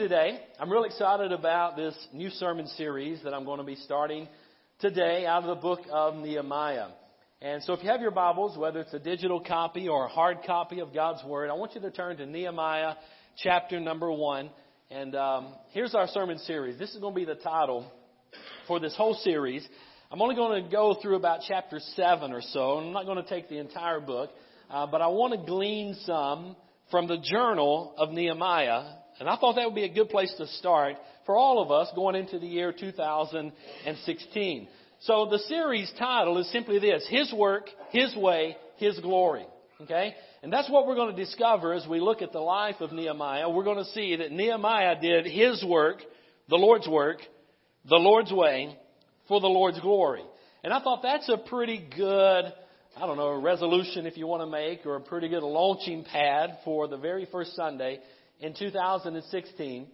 [0.00, 0.40] Today.
[0.58, 4.28] I'm really excited about this new sermon series that I'm going to be starting
[4.80, 6.86] today out of the book of Nehemiah.
[7.42, 10.38] And so if you have your Bibles, whether it's a digital copy or a hard
[10.46, 12.94] copy of God's Word, I want you to turn to Nehemiah
[13.42, 14.48] chapter number one.
[14.90, 16.78] And um, here's our sermon series.
[16.78, 17.84] This is going to be the title
[18.66, 19.68] for this whole series.
[20.10, 22.78] I'm only going to go through about chapter seven or so.
[22.78, 24.30] I'm not going to take the entire book,
[24.70, 26.56] uh, but I want to glean some
[26.90, 30.46] from the journal of Nehemiah and I thought that would be a good place to
[30.46, 34.68] start for all of us going into the year 2016.
[35.00, 39.46] So the series title is simply this, His Work, His Way, His Glory.
[39.82, 40.14] Okay?
[40.42, 43.48] And that's what we're going to discover as we look at the life of Nehemiah.
[43.48, 45.98] We're going to see that Nehemiah did his work,
[46.48, 47.18] the Lord's work,
[47.88, 48.76] the Lord's way,
[49.28, 50.22] for the Lord's glory.
[50.64, 52.52] And I thought that's a pretty good,
[52.96, 56.58] I don't know, resolution if you want to make, or a pretty good launching pad
[56.64, 58.00] for the very first Sunday
[58.40, 59.86] in 2016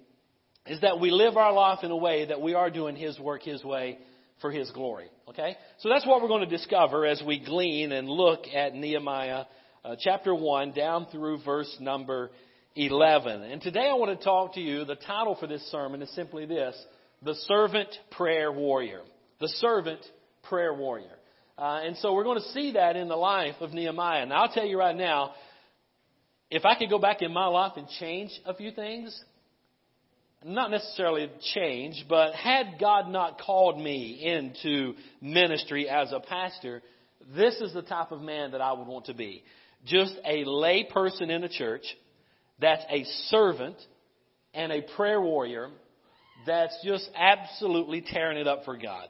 [0.67, 3.43] is that we live our life in a way that we are doing His work
[3.43, 3.99] His way
[4.41, 5.09] for His glory.
[5.29, 5.57] Okay?
[5.79, 9.45] So that's what we're going to discover as we glean and look at Nehemiah
[9.85, 12.31] uh, chapter 1 down through verse number
[12.75, 13.43] 11.
[13.43, 16.47] And today I want to talk to you, the title for this sermon is simply
[16.47, 16.77] this,
[17.23, 19.03] The Servant Prayer Warrior.
[19.41, 20.01] The Servant
[20.49, 21.17] Prayer Warrior.
[21.59, 24.23] Uh, and so we're going to see that in the life of Nehemiah.
[24.23, 25.33] And I'll tell you right now,
[26.51, 29.19] if I could go back in my life and change a few things,
[30.45, 36.83] not necessarily change, but had God not called me into ministry as a pastor,
[37.35, 39.43] this is the type of man that I would want to be.
[39.85, 41.85] Just a lay person in a church
[42.61, 43.77] that's a servant
[44.55, 45.69] and a prayer warrior
[46.47, 49.09] that's just absolutely tearing it up for God.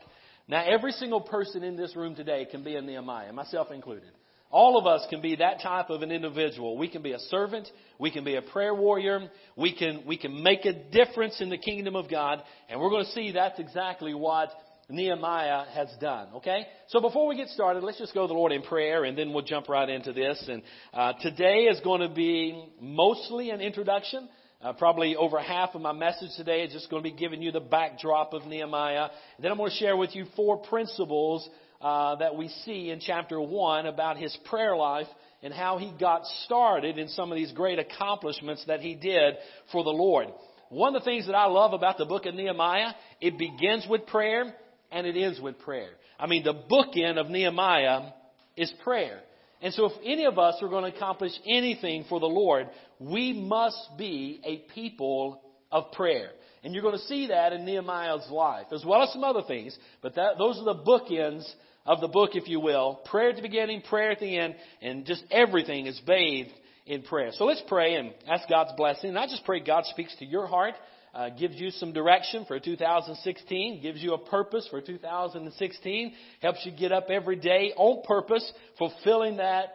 [0.49, 4.11] Now, every single person in this room today can be a Nehemiah, myself included.
[4.51, 6.79] All of us can be that type of an individual.
[6.79, 7.69] We can be a servant.
[7.99, 9.29] We can be a prayer warrior.
[9.57, 12.43] We can, we can make a difference in the kingdom of God.
[12.69, 14.51] And we're going to see that's exactly what
[14.89, 16.29] Nehemiah has done.
[16.37, 16.67] Okay?
[16.89, 19.33] So before we get started, let's just go to the Lord in prayer and then
[19.33, 20.45] we'll jump right into this.
[20.49, 20.63] And
[20.95, 24.29] uh, today is going to be mostly an introduction.
[24.63, 27.53] Uh, probably over half of my message today is just going to be giving you
[27.53, 29.09] the backdrop of Nehemiah.
[29.37, 31.49] And then I'm going to share with you four principles
[31.81, 35.09] uh, that we see in chapter 1 about his prayer life
[35.43, 39.35] and how he got started in some of these great accomplishments that he did
[39.73, 40.29] for the Lord.
[40.69, 44.07] One of the things that I love about the book of Nehemiah, it begins with
[44.07, 44.55] prayer
[44.91, 45.91] and it ends with prayer.
[46.19, 48.11] I mean, the bookend of Nehemiah
[48.57, 49.21] is prayer.
[49.63, 53.33] And so if any of us are going to accomplish anything for the Lord, we
[53.33, 56.31] must be a people of prayer.
[56.67, 59.79] And you're going to see that in Nehemiah's life, as well as some other things.
[60.03, 61.49] But that, those are the bookends
[61.87, 63.01] of the book, if you will.
[63.05, 66.51] Prayer at the beginning, prayer at the end, and just everything is bathed
[66.85, 67.31] in prayer.
[67.35, 69.11] So let's pray and ask God's blessing.
[69.11, 70.75] And I just pray God speaks to your heart,
[71.15, 76.73] uh, gives you some direction for 2016, gives you a purpose for 2016, helps you
[76.73, 79.69] get up every day on purpose, fulfilling that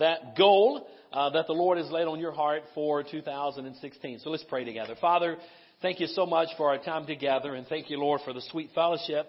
[0.00, 4.18] that goal uh, that the Lord has laid on your heart for 2016.
[4.18, 4.96] So let's pray together.
[5.00, 5.36] Father,
[5.84, 8.70] thank you so much for our time together, and thank you, Lord, for the sweet
[8.74, 9.26] fellowship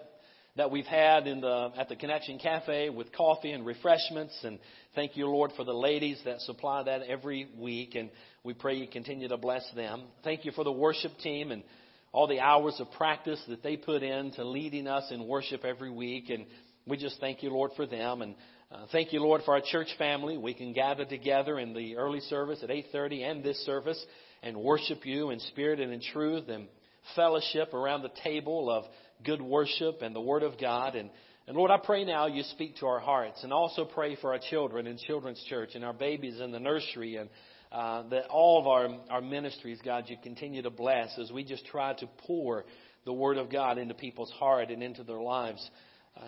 [0.56, 4.34] that we've had in the, at the Connection Cafe with coffee and refreshments.
[4.42, 4.58] And
[4.94, 7.94] thank you, Lord, for the ladies that supply that every week.
[7.94, 8.08] And
[8.42, 10.04] we pray you continue to bless them.
[10.24, 11.62] Thank you for the worship team and
[12.10, 15.90] all the hours of practice that they put in to leading us in worship every
[15.90, 16.30] week.
[16.30, 16.46] And
[16.86, 18.22] we just thank you, Lord, for them.
[18.22, 18.34] And
[18.72, 20.38] uh, thank you, Lord, for our church family.
[20.38, 24.02] We can gather together in the early service at 8:30 and this service
[24.42, 26.68] and worship you in spirit and in truth and
[27.14, 28.84] fellowship around the table of
[29.24, 30.94] good worship and the Word of God.
[30.94, 31.10] And,
[31.46, 34.40] and Lord, I pray now you speak to our hearts and also pray for our
[34.50, 37.28] children in Children's Church and our babies in the nursery and
[37.72, 41.66] uh, that all of our, our ministries, God, you continue to bless as we just
[41.66, 42.64] try to pour
[43.04, 45.68] the Word of God into people's heart and into their lives.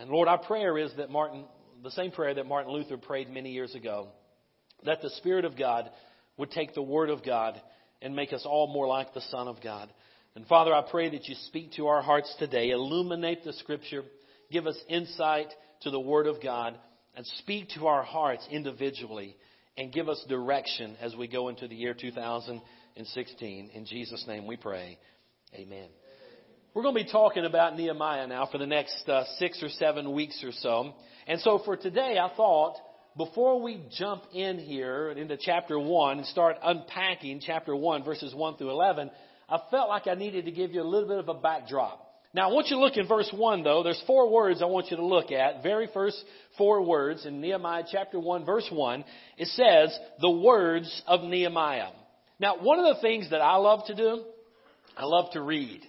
[0.00, 1.44] And Lord, our prayer is that Martin,
[1.82, 4.08] the same prayer that Martin Luther prayed many years ago,
[4.84, 5.90] that the Spirit of God
[6.36, 7.60] would take the Word of God
[8.02, 9.92] and make us all more like the Son of God.
[10.34, 14.02] And Father, I pray that you speak to our hearts today, illuminate the Scripture,
[14.50, 15.48] give us insight
[15.82, 16.76] to the Word of God,
[17.16, 19.36] and speak to our hearts individually,
[19.76, 23.70] and give us direction as we go into the year 2016.
[23.74, 24.98] In Jesus' name we pray.
[25.54, 25.88] Amen.
[26.74, 30.12] We're going to be talking about Nehemiah now for the next uh, six or seven
[30.12, 30.94] weeks or so.
[31.26, 32.76] And so for today, I thought
[33.18, 38.56] before we jump in here into chapter 1 and start unpacking chapter 1, verses 1
[38.56, 39.10] through 11,
[39.48, 42.04] I felt like I needed to give you a little bit of a backdrop.
[42.32, 43.82] Now, I want you to look in verse 1, though.
[43.82, 45.62] There's four words I want you to look at.
[45.62, 46.22] Very first
[46.56, 49.04] four words in Nehemiah chapter 1, verse 1.
[49.36, 51.88] It says, the words of Nehemiah.
[52.38, 54.22] Now, one of the things that I love to do,
[54.96, 55.80] I love to read.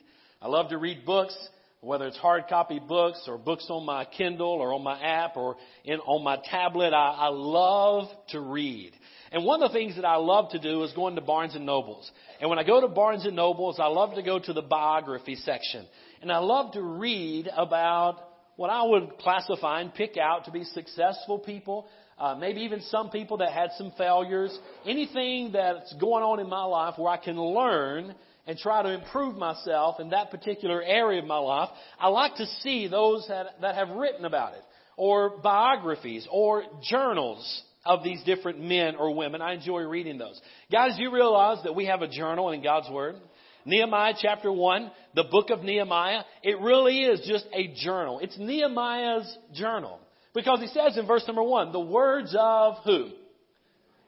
[0.42, 1.38] I love to read books
[1.82, 5.56] whether it's hard copy books or books on my Kindle or on my app or
[5.86, 6.94] in, on my tablet.
[6.94, 8.92] I, I love to read.
[9.32, 11.66] And one of the things that I love to do is going to Barnes and
[11.66, 12.10] Nobles.
[12.42, 15.36] And when I go to Barnes and Nobles, I love to go to the biography
[15.36, 15.86] section.
[16.22, 18.18] And I love to read about
[18.56, 21.88] what I would classify and pick out to be successful people,
[22.18, 26.66] uh, maybe even some people that had some failures, anything that's going on in my
[26.66, 28.16] life where I can learn
[28.50, 31.70] and try to improve myself in that particular area of my life,
[32.00, 34.64] I like to see those that, that have written about it,
[34.98, 39.40] or biographies, or journals of these different men or women.
[39.40, 40.42] I enjoy reading those.
[40.72, 43.18] Guys, you realize that we have a journal in God's Word?
[43.66, 48.18] Nehemiah chapter 1, the book of Nehemiah, it really is just a journal.
[48.18, 50.00] It's Nehemiah's journal.
[50.34, 53.12] Because he says in verse number 1, the words of who?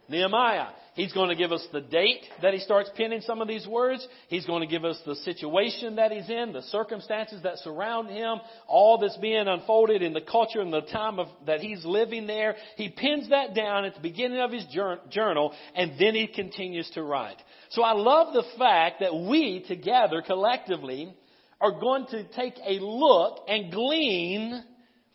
[0.10, 0.70] Nehemiah.
[0.94, 4.06] He's going to give us the date that he starts penning some of these words.
[4.28, 8.40] He's going to give us the situation that he's in, the circumstances that surround him,
[8.68, 12.56] all that's being unfolded in the culture and the time of, that he's living there.
[12.76, 14.66] He pins that down at the beginning of his
[15.10, 17.38] journal and then he continues to write.
[17.70, 21.16] So I love the fact that we together collectively
[21.62, 24.62] are going to take a look and glean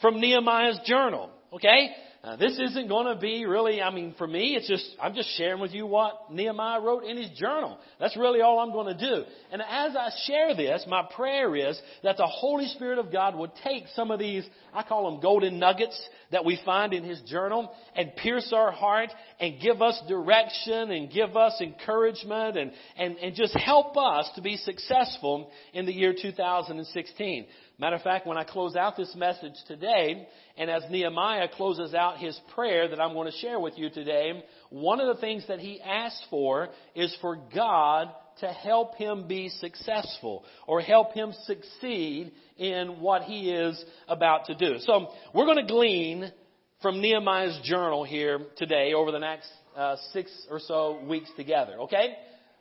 [0.00, 1.30] from Nehemiah's journal.
[1.52, 1.90] Okay?
[2.26, 5.28] Uh, this isn't going to be really, I mean, for me, it's just, I'm just
[5.36, 7.78] sharing with you what Nehemiah wrote in his journal.
[8.00, 9.22] That's really all I'm going to do.
[9.52, 13.52] And as I share this, my prayer is that the Holy Spirit of God would
[13.62, 14.44] take some of these,
[14.74, 15.96] I call them golden nuggets
[16.32, 21.08] that we find in his journal and pierce our heart and give us direction and
[21.12, 26.12] give us encouragement and, and, and just help us to be successful in the year
[26.20, 27.46] 2016.
[27.78, 30.26] Matter of fact, when I close out this message today,
[30.56, 34.42] and as Nehemiah closes out his prayer that I'm going to share with you today,
[34.70, 38.08] one of the things that he asks for is for God
[38.40, 44.54] to help him be successful or help him succeed in what he is about to
[44.54, 44.78] do.
[44.80, 46.32] So we're going to glean
[46.80, 52.14] from Nehemiah's journal here today over the next uh, six or so weeks together, okay?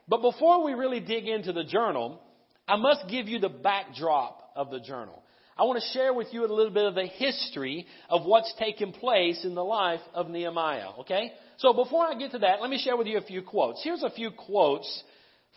[0.08, 2.20] But before we really dig into the journal,
[2.68, 5.22] I must give you the backdrop of the journal.
[5.58, 8.92] I want to share with you a little bit of the history of what's taken
[8.92, 11.32] place in the life of Nehemiah, okay?
[11.58, 13.82] So before I get to that, let me share with you a few quotes.
[13.82, 15.02] Here's a few quotes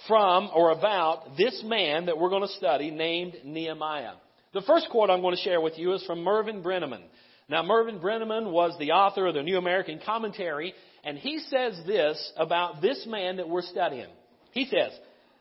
[0.07, 4.13] from or about this man that we're going to study named Nehemiah.
[4.54, 7.03] The first quote I'm going to share with you is from Mervin Breneman.
[7.50, 12.32] Now, Mervin Breneman was the author of the New American Commentary, and he says this
[12.38, 14.08] about this man that we're studying.
[14.51, 14.98] He says,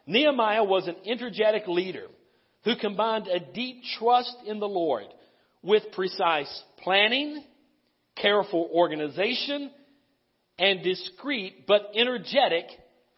[0.07, 2.07] Nehemiah was an energetic leader
[2.65, 5.07] who combined a deep trust in the Lord
[5.63, 7.43] with precise planning,
[8.17, 9.71] careful organization,
[10.59, 12.65] and discreet but energetic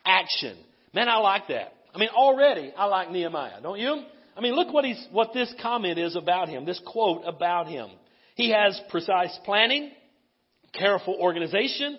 [0.05, 0.57] action.
[0.93, 1.73] Man, I like that.
[1.95, 4.03] I mean, already I like Nehemiah, don't you?
[4.37, 7.91] I mean, look what he's, what this comment is about him, this quote about him.
[8.37, 9.91] He has precise planning,
[10.73, 11.99] careful organization,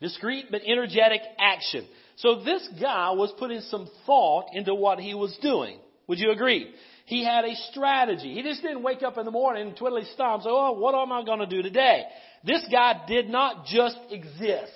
[0.00, 1.86] discreet but energetic action.
[2.16, 5.78] So this guy was putting some thought into what he was doing.
[6.08, 6.72] Would you agree?
[7.06, 8.34] He had a strategy.
[8.34, 11.12] He just didn't wake up in the morning and twiddle his thumbs, oh, what am
[11.12, 12.04] I going to do today?
[12.44, 14.72] This guy did not just exist.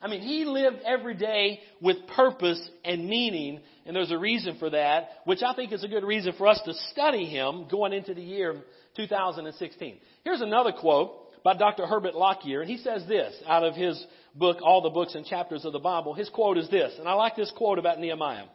[0.00, 4.70] I mean, he lived every day with purpose and meaning, and there's a reason for
[4.70, 8.12] that, which I think is a good reason for us to study him going into
[8.12, 8.62] the year
[8.96, 9.98] 2016.
[10.24, 11.86] Here's another quote by Dr.
[11.86, 14.04] Herbert Lockyer, and he says this out of his
[14.34, 16.14] book, All the Books and Chapters of the Bible.
[16.14, 18.46] His quote is this, and I like this quote about Nehemiah.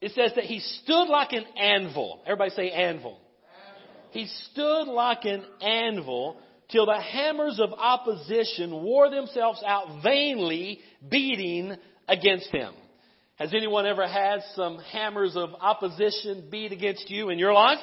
[0.00, 2.20] It says that he stood like an anvil.
[2.24, 3.18] Everybody say anvil.
[3.18, 3.18] anvil.
[4.10, 6.36] He stood like an anvil
[6.70, 11.76] till the hammers of opposition wore themselves out vainly beating
[12.06, 12.74] against him.
[13.36, 17.78] Has anyone ever had some hammers of opposition beat against you in your life?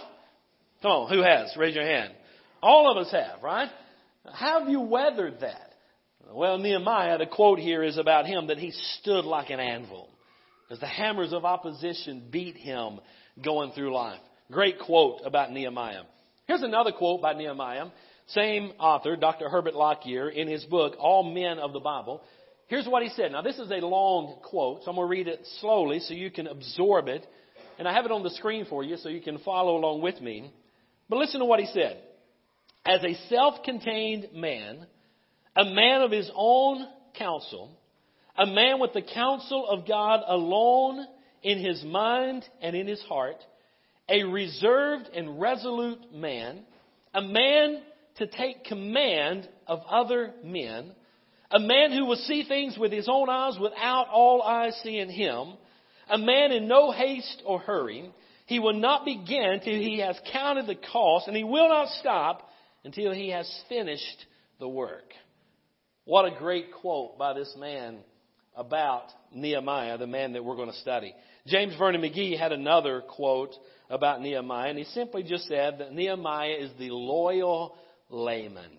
[0.82, 1.56] Come on, who has?
[1.58, 2.14] Raise your hand.
[2.62, 3.70] All of us have, right?
[4.34, 5.74] How have you weathered that?
[6.32, 10.10] Well, Nehemiah, the quote here is about him that he stood like an anvil
[10.70, 13.00] as the hammers of opposition beat him
[13.44, 14.20] going through life.
[14.52, 16.04] Great quote about Nehemiah.
[16.48, 17.88] Here's another quote by Nehemiah.
[18.28, 19.50] Same author, Dr.
[19.50, 22.22] Herbert Lockyer, in his book, All Men of the Bible.
[22.68, 23.32] Here's what he said.
[23.32, 26.32] Now, this is a long quote, so I'm going to read it slowly so you
[26.32, 27.26] can absorb it.
[27.78, 30.20] And I have it on the screen for you so you can follow along with
[30.22, 30.52] me.
[31.10, 32.02] But listen to what he said.
[32.86, 34.88] As a self-contained man,
[35.56, 37.78] a man of his own counsel,
[38.38, 41.06] a man with the counsel of God alone
[41.42, 43.38] in his mind and in his heart,
[44.10, 46.64] a reserved and resolute man,
[47.14, 47.82] a man
[48.18, 50.92] to take command of other men,
[51.52, 55.54] a man who will see things with his own eyes without all eyes seeing him,
[56.10, 58.12] a man in no haste or hurry.
[58.48, 62.50] He will not begin till he has counted the cost, and he will not stop
[62.84, 64.26] until he has finished
[64.60, 65.14] the work.
[66.04, 68.00] What a great quote by this man
[68.56, 71.14] about Nehemiah, the man that we're going to study.
[71.48, 73.54] James Vernon McGee had another quote
[73.90, 77.76] about Nehemiah, and he simply just said that Nehemiah is the loyal
[78.10, 78.72] layman.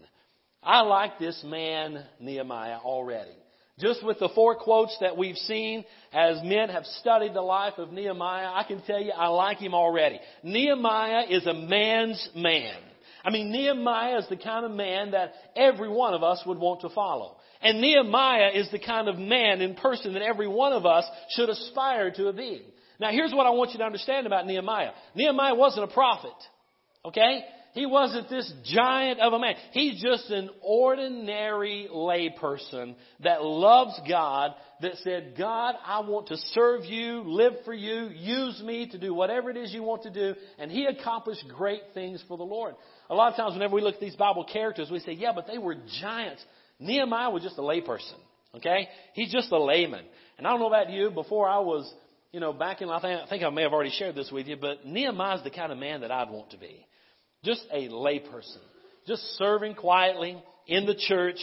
[0.62, 3.37] I like this man, Nehemiah, already.
[3.78, 7.92] Just with the four quotes that we've seen as men have studied the life of
[7.92, 10.18] Nehemiah, I can tell you I like him already.
[10.42, 12.75] Nehemiah is a man's man.
[13.23, 16.80] I mean, Nehemiah is the kind of man that every one of us would want
[16.83, 17.36] to follow.
[17.63, 21.49] And Nehemiah is the kind of man in person that every one of us should
[21.49, 22.63] aspire to be.
[23.01, 24.93] Now here's what I want you to understand about Nehemiah.
[25.15, 26.35] Nehemiah wasn't a prophet.
[27.05, 27.45] Okay?
[27.77, 29.55] He wasn't this giant of a man.
[29.73, 36.87] He's just an ordinary layperson that loves God, that said, God, I want to serve
[36.87, 40.35] you, live for you, use me to do whatever it is you want to do.
[40.59, 42.77] And he accomplished great things for the Lord.
[43.11, 45.47] A lot of times whenever we look at these Bible characters, we say, yeah, but
[45.47, 46.43] they were giants.
[46.78, 48.16] Nehemiah was just a layperson.
[48.54, 48.88] Okay?
[49.14, 50.04] He's just a layman.
[50.38, 51.92] And I don't know about you, before I was,
[52.33, 54.47] you know, back in, I think, I think I may have already shared this with
[54.47, 56.87] you, but Nehemiah's the kind of man that I'd want to be.
[57.45, 58.61] Just a layperson.
[59.06, 61.38] Just serving quietly in the church,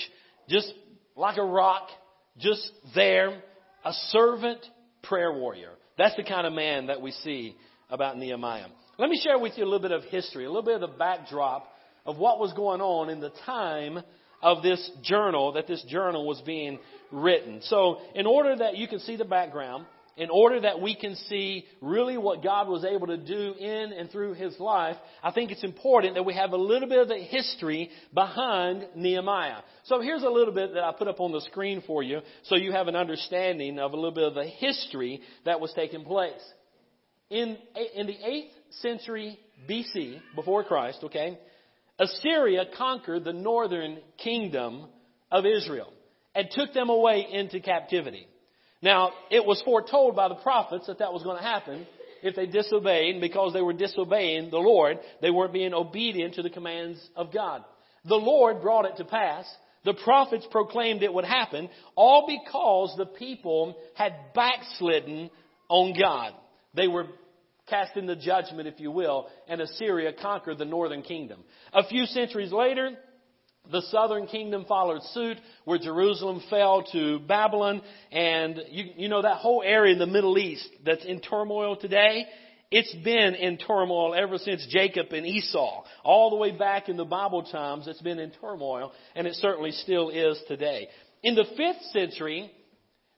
[0.50, 0.72] just
[1.16, 1.88] like a rock,
[2.38, 3.42] just there.
[3.86, 4.60] A servant
[5.02, 5.72] prayer warrior.
[5.98, 7.56] That's the kind of man that we see
[7.90, 8.68] about Nehemiah.
[8.98, 10.98] Let me share with you a little bit of history, a little bit of the
[10.98, 11.68] backdrop
[12.06, 14.00] of what was going on in the time
[14.44, 16.80] of this journal, that this journal was being
[17.12, 17.62] written.
[17.64, 19.86] So, in order that you can see the background,
[20.16, 24.12] in order that we can see really what God was able to do in and
[24.12, 27.18] through his life, I think it's important that we have a little bit of the
[27.18, 29.62] history behind Nehemiah.
[29.86, 32.56] So here's a little bit that I put up on the screen for you so
[32.56, 36.34] you have an understanding of a little bit of the history that was taking place.
[37.32, 37.58] In,
[37.96, 41.40] in the 8th century BC, before Christ, okay,
[42.00, 44.88] Assyria conquered the northern kingdom
[45.32, 45.94] of Israel
[46.36, 48.28] and took them away into captivity.
[48.82, 51.88] Now, it was foretold by the prophets that that was going to happen
[52.22, 56.42] if they disobeyed, and because they were disobeying the Lord, they weren't being obedient to
[56.42, 57.64] the commands of God.
[58.06, 59.46] The Lord brought it to pass.
[59.86, 65.30] The prophets proclaimed it would happen, all because the people had backslidden
[65.70, 66.34] on God.
[66.74, 67.08] They were
[67.68, 71.44] cast into judgment, if you will, and Assyria conquered the northern kingdom.
[71.74, 72.92] A few centuries later,
[73.72, 79.38] the southern kingdom followed suit, where Jerusalem fell to Babylon, and you, you know that
[79.38, 82.26] whole area in the Middle East that's in turmoil today.
[82.72, 85.84] It's been in turmoil ever since Jacob and Esau.
[86.04, 89.72] All the way back in the Bible times, it's been in turmoil, and it certainly
[89.72, 90.90] still is today.
[91.22, 92.52] In the fifth century,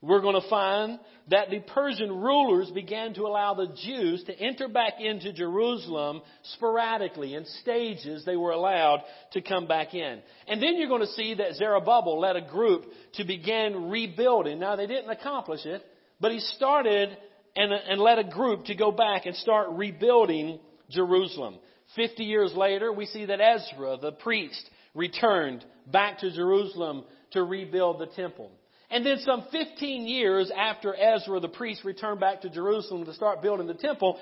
[0.05, 0.99] we're going to find
[1.31, 6.21] that the Persian rulers began to allow the Jews to enter back into Jerusalem
[6.53, 9.01] sporadically in stages they were allowed
[9.33, 10.21] to come back in.
[10.47, 12.85] And then you're going to see that Zerubbabel led a group
[13.15, 14.59] to begin rebuilding.
[14.59, 15.83] Now they didn't accomplish it,
[16.19, 17.17] but he started
[17.55, 20.59] and, and led a group to go back and start rebuilding
[20.89, 21.55] Jerusalem.
[21.95, 27.99] Fifty years later, we see that Ezra, the priest, returned back to Jerusalem to rebuild
[27.99, 28.51] the temple.
[28.95, 33.41] And then some 15 years after Ezra the priest returned back to Jerusalem to start
[33.41, 34.17] building the temple,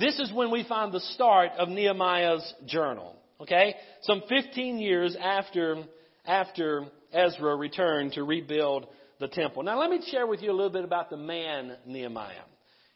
[0.00, 3.14] this is when we find the start of Nehemiah's journal.
[3.40, 3.76] Okay?
[4.02, 5.84] Some 15 years after,
[6.26, 8.88] after Ezra returned to rebuild
[9.20, 9.62] the temple.
[9.62, 12.42] Now let me share with you a little bit about the man Nehemiah.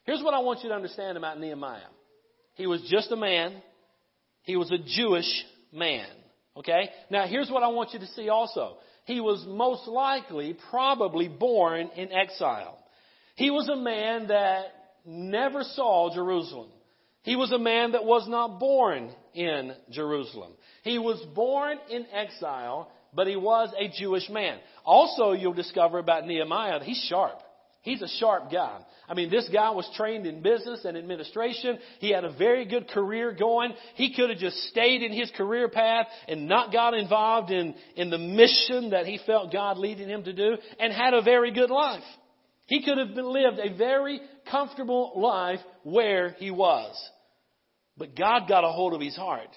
[0.03, 1.93] Here's what I want you to understand about Nehemiah.
[2.55, 3.63] He was just a man.
[4.43, 6.09] He was a Jewish man.
[6.57, 6.91] Okay?
[7.09, 11.91] Now here's what I want you to see also he was most likely probably born
[11.97, 12.79] in exile.
[13.37, 14.67] He was a man that
[15.05, 16.69] never saw Jerusalem.
[17.23, 20.53] He was a man that was not born in Jerusalem.
[20.83, 24.59] He was born in exile, but he was a Jewish man.
[24.85, 27.39] Also, you'll discover about Nehemiah, he's sharp.
[27.85, 28.81] He's a sharp guy.
[29.07, 31.79] I mean, this guy was trained in business and administration.
[31.99, 33.75] He had a very good career going.
[33.95, 38.09] He could have just stayed in his career path and not got involved in, in
[38.09, 41.69] the mission that he felt God leading him to do and had a very good
[41.69, 42.03] life.
[42.65, 44.19] He could have lived a very
[44.51, 46.99] comfortable life where he was.
[47.99, 49.51] But God got a hold of his heart.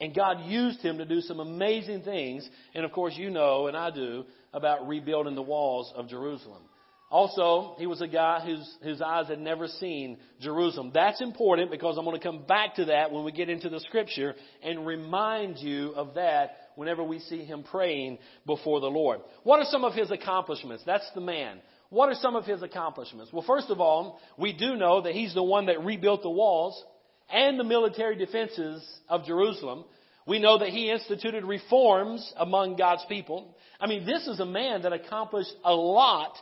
[0.00, 2.48] And God used him to do some amazing things.
[2.72, 6.62] And of course, you know, and I do, about rebuilding the walls of Jerusalem.
[7.10, 10.90] Also, he was a guy whose, whose eyes had never seen Jerusalem.
[10.92, 13.80] That's important because I'm going to come back to that when we get into the
[13.80, 19.20] scripture and remind you of that whenever we see him praying before the Lord.
[19.42, 20.82] What are some of his accomplishments?
[20.84, 21.60] That's the man.
[21.88, 23.32] What are some of his accomplishments?
[23.32, 26.82] Well, first of all, we do know that he's the one that rebuilt the walls
[27.30, 29.84] and the military defenses of Jerusalem.
[30.26, 33.56] We know that he instituted reforms among God's people.
[33.80, 36.34] I mean, this is a man that accomplished a lot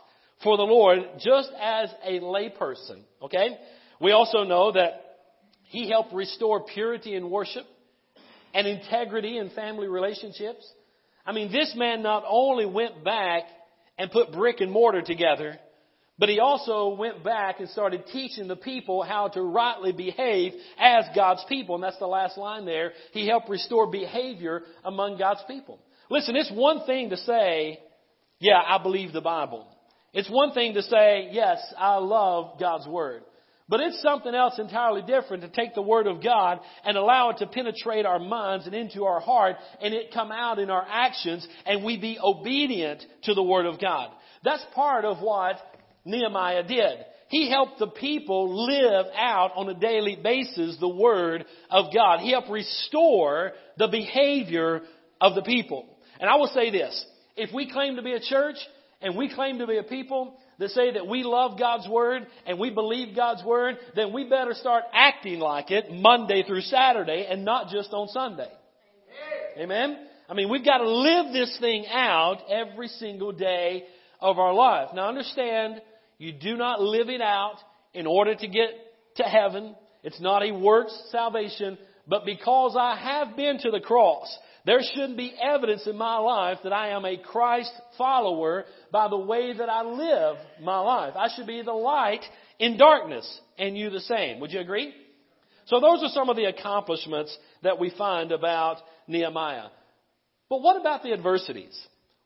[0.43, 3.01] for the Lord just as a layperson.
[3.21, 3.57] Okay?
[3.99, 5.01] We also know that
[5.63, 7.65] he helped restore purity in worship
[8.53, 10.65] and integrity in family relationships.
[11.25, 13.43] I mean, this man not only went back
[13.97, 15.57] and put brick and mortar together,
[16.19, 21.05] but he also went back and started teaching the people how to rightly behave as
[21.15, 21.75] God's people.
[21.75, 22.93] And that's the last line there.
[23.11, 25.79] He helped restore behavior among God's people.
[26.09, 27.79] Listen, it's one thing to say,
[28.39, 29.67] yeah, I believe the Bible.
[30.13, 33.23] It's one thing to say, yes, I love God's Word.
[33.69, 37.37] But it's something else entirely different to take the Word of God and allow it
[37.39, 41.45] to penetrate our minds and into our heart and it come out in our actions
[41.65, 44.09] and we be obedient to the Word of God.
[44.43, 45.57] That's part of what
[46.05, 46.99] Nehemiah did.
[47.27, 52.21] He helped the people live out on a daily basis the Word of God.
[52.21, 54.83] He helped restore the behavior
[55.19, 55.85] of the people.
[56.21, 58.55] And I will say this, if we claim to be a church,
[59.01, 62.57] and we claim to be a people that say that we love God's Word and
[62.57, 67.45] we believe God's Word, then we better start acting like it Monday through Saturday and
[67.45, 68.51] not just on Sunday.
[69.57, 69.97] Amen?
[70.29, 73.83] I mean, we've got to live this thing out every single day
[74.19, 74.89] of our life.
[74.93, 75.81] Now understand,
[76.17, 77.57] you do not live it out
[77.93, 78.69] in order to get
[79.17, 79.75] to heaven.
[80.03, 84.35] It's not a works salvation, but because I have been to the cross
[84.67, 89.17] there shouldn't be evidence in my life that I am a Christ follower by the
[89.17, 91.13] way that I live my life.
[91.15, 92.19] I should be the light
[92.59, 93.25] in darkness,
[93.57, 94.41] and you the same.
[94.41, 94.93] Would you agree?
[95.67, 99.69] So those are some of the accomplishments that we find about Nehemiah.
[100.49, 101.79] But what about the adversities?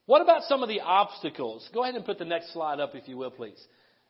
[0.08, 1.70] What about some of the obstacles?
[1.72, 3.64] Go ahead and put the next slide up if you will, please.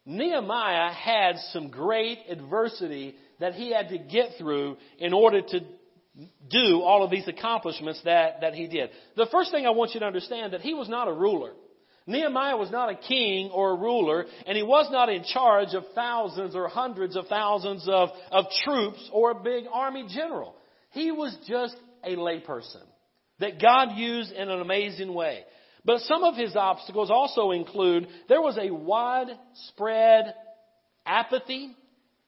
[0.06, 5.60] Nehemiah had some great adversity that he had to get through in order to
[6.50, 8.90] do all of these accomplishments that, that he did.
[9.16, 11.54] The first thing I want you to understand that he was not a ruler.
[12.08, 15.84] Nehemiah was not a king or a ruler, and he was not in charge of
[15.94, 20.56] thousands or hundreds of thousands of, of troops or a big army general.
[20.92, 22.84] He was just a layperson
[23.40, 25.44] that God used in an amazing way.
[25.86, 30.36] But some of his obstacles also include there was a widespread
[31.06, 31.76] apathy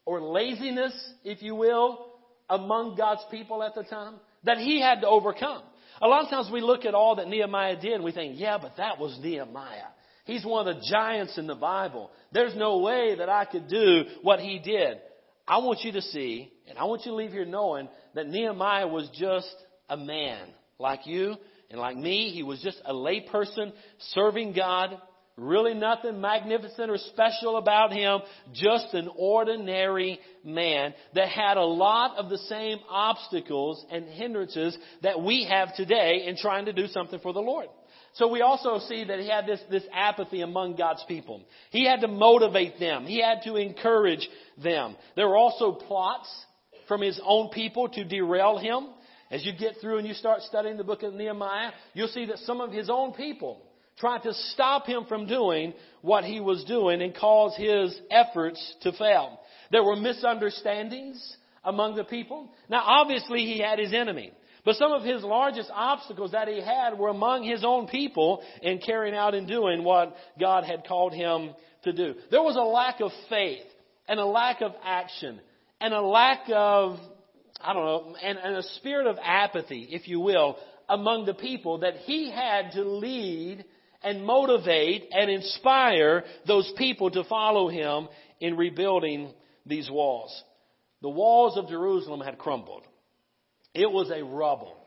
[0.05, 0.93] or laziness,
[1.23, 2.12] if you will,
[2.49, 5.63] among God's people at the time that he had to overcome.
[6.01, 8.57] A lot of times we look at all that Nehemiah did and we think, yeah,
[8.61, 9.87] but that was Nehemiah.
[10.25, 12.09] He's one of the giants in the Bible.
[12.31, 14.97] There's no way that I could do what he did.
[15.47, 18.87] I want you to see, and I want you to leave here knowing that Nehemiah
[18.87, 19.53] was just
[19.89, 20.39] a man
[20.79, 21.35] like you
[21.69, 22.29] and like me.
[22.29, 23.73] He was just a layperson
[24.13, 24.97] serving God
[25.35, 28.19] Really nothing magnificent or special about him,
[28.53, 35.23] just an ordinary man that had a lot of the same obstacles and hindrances that
[35.23, 37.67] we have today in trying to do something for the Lord.
[38.13, 41.41] So we also see that he had this, this apathy among God's people.
[41.71, 43.07] He had to motivate them.
[43.07, 44.29] He had to encourage
[44.63, 44.95] them.
[45.15, 46.29] There were also plots
[46.87, 48.89] from his own people to derail him.
[49.31, 52.37] As you get through and you start studying the book of Nehemiah, you'll see that
[52.39, 53.63] some of his own people
[53.97, 58.91] tried to stop him from doing what he was doing and cause his efforts to
[58.93, 59.39] fail.
[59.71, 62.49] There were misunderstandings among the people.
[62.69, 64.31] Now obviously he had his enemy.
[64.65, 68.79] But some of his largest obstacles that he had were among his own people in
[68.79, 71.53] carrying out and doing what God had called him
[71.83, 72.15] to do.
[72.31, 73.65] There was a lack of faith
[74.07, 75.41] and a lack of action
[75.81, 76.97] and a lack of,
[77.59, 81.79] I don't know, and, and a spirit of apathy, if you will, among the people
[81.79, 83.65] that he had to lead
[84.03, 88.07] and motivate and inspire those people to follow him
[88.39, 89.33] in rebuilding
[89.65, 90.43] these walls.
[91.01, 92.83] The walls of Jerusalem had crumbled.
[93.73, 94.77] It was a rubble.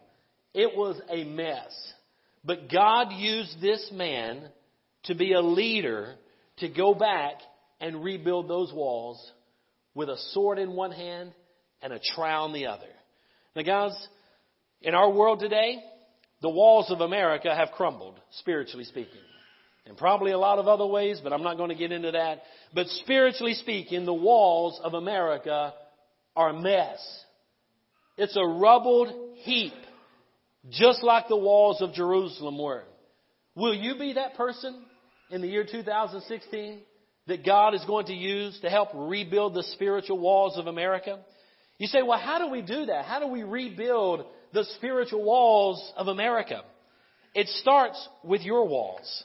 [0.54, 1.72] It was a mess.
[2.44, 4.48] But God used this man
[5.04, 6.14] to be a leader
[6.58, 7.34] to go back
[7.80, 9.20] and rebuild those walls
[9.94, 11.32] with a sword in one hand
[11.82, 12.86] and a trowel in the other.
[13.54, 14.08] Now, guys,
[14.80, 15.82] in our world today,
[16.42, 19.20] the walls of America have crumbled, spiritually speaking.
[19.86, 22.42] And probably a lot of other ways, but I'm not going to get into that.
[22.74, 25.72] But spiritually speaking, the walls of America
[26.34, 26.98] are a mess.
[28.18, 29.74] It's a rubbled heap,
[30.70, 32.82] just like the walls of Jerusalem were.
[33.54, 34.84] Will you be that person
[35.30, 36.80] in the year 2016
[37.28, 41.20] that God is going to use to help rebuild the spiritual walls of America?
[41.78, 43.04] You say, well, how do we do that?
[43.04, 46.62] How do we rebuild the spiritual walls of America?
[47.34, 49.24] It starts with your walls.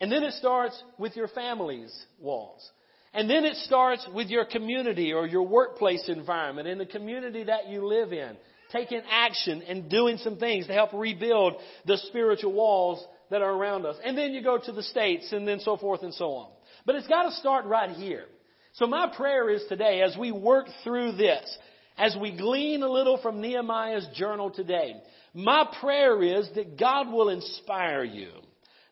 [0.00, 2.68] And then it starts with your family's walls.
[3.12, 7.68] And then it starts with your community or your workplace environment and the community that
[7.68, 8.36] you live in.
[8.72, 11.54] Taking action and doing some things to help rebuild
[11.86, 13.96] the spiritual walls that are around us.
[14.04, 16.50] And then you go to the states and then so forth and so on.
[16.84, 18.24] But it's got to start right here.
[18.72, 21.56] So my prayer is today, as we work through this,
[21.96, 24.94] as we glean a little from Nehemiah's journal today,
[25.32, 28.30] my prayer is that God will inspire you,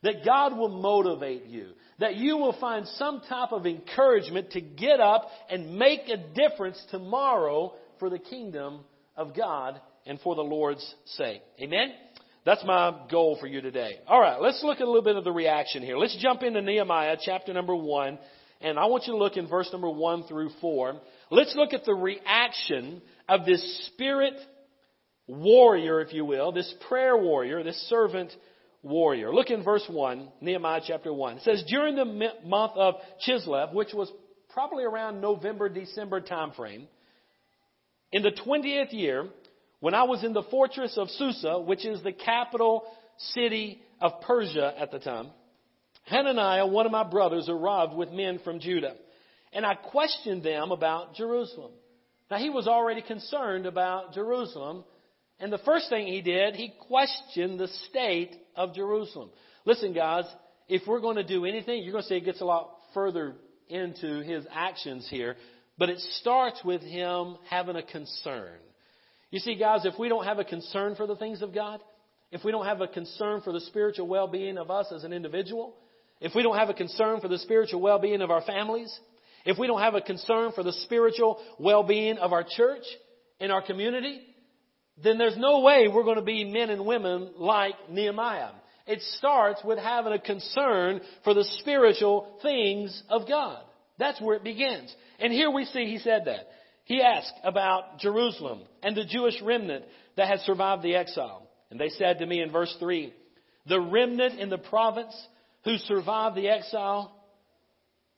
[0.03, 5.01] that God will motivate you, that you will find some type of encouragement to get
[5.01, 8.81] up and make a difference tomorrow for the kingdom
[9.17, 11.43] of God and for the Lord's sake.
[11.61, 11.93] Amen?
[12.45, 13.99] That's my goal for you today.
[14.09, 15.97] All right, let's look at a little bit of the reaction here.
[15.97, 18.19] Let's jump into Nehemiah chapter number 1,
[18.62, 21.01] and I want you to look in verse number 1 through 4.
[21.31, 24.35] Let's look at the reaction of this spirit
[25.27, 28.33] warrior, if you will, this prayer warrior, this servant
[28.83, 29.33] warrior.
[29.33, 31.38] Look in verse 1, Nehemiah chapter 1.
[31.38, 32.05] It says, During the
[32.44, 32.94] month of
[33.27, 34.11] Chislev, which was
[34.51, 36.88] probably around November, December time frame,
[38.12, 39.29] in the 20th year,
[39.81, 42.85] when I was in the fortress of Susa, which is the capital
[43.16, 45.31] city of Persia at the time,
[46.05, 48.95] Hananiah, one of my brothers, arrived with men from Judah.
[49.53, 51.73] And I questioned them about Jerusalem.
[52.31, 54.85] Now he was already concerned about Jerusalem
[55.43, 59.31] and the first thing he did, he questioned the state of Jerusalem.
[59.65, 60.25] Listen, guys,
[60.69, 63.35] if we're going to do anything, you're going to see it gets a lot further
[63.69, 65.35] into his actions here,
[65.79, 68.57] but it starts with him having a concern.
[69.33, 71.81] You see, guys, if we don't have a concern for the things of God,
[72.31, 75.12] if we don't have a concern for the spiritual well being of us as an
[75.12, 75.75] individual,
[76.23, 78.97] if we don't have a concern for the spiritual well being of our families,
[79.45, 82.85] if we don't have a concern for the spiritual well being of our church
[83.41, 84.21] and our community,
[85.03, 88.51] then there's no way we're going to be men and women like Nehemiah.
[88.87, 93.63] It starts with having a concern for the spiritual things of God.
[93.99, 94.95] That's where it begins.
[95.19, 96.49] And here we see he said that.
[96.85, 99.85] He asked about Jerusalem and the Jewish remnant
[100.17, 101.49] that had survived the exile.
[101.71, 103.13] And they said to me in verse 3,
[103.67, 105.15] the remnant in the province
[105.64, 107.14] who survived the exile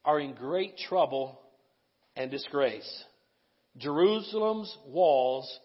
[0.05, 1.41] are in great trouble
[2.17, 3.05] and disgrace.
[3.77, 5.59] Jerusalem's walls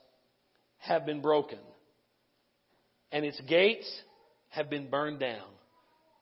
[0.77, 1.59] have been broken,
[3.11, 3.89] and its gates
[4.49, 5.45] have been burned down.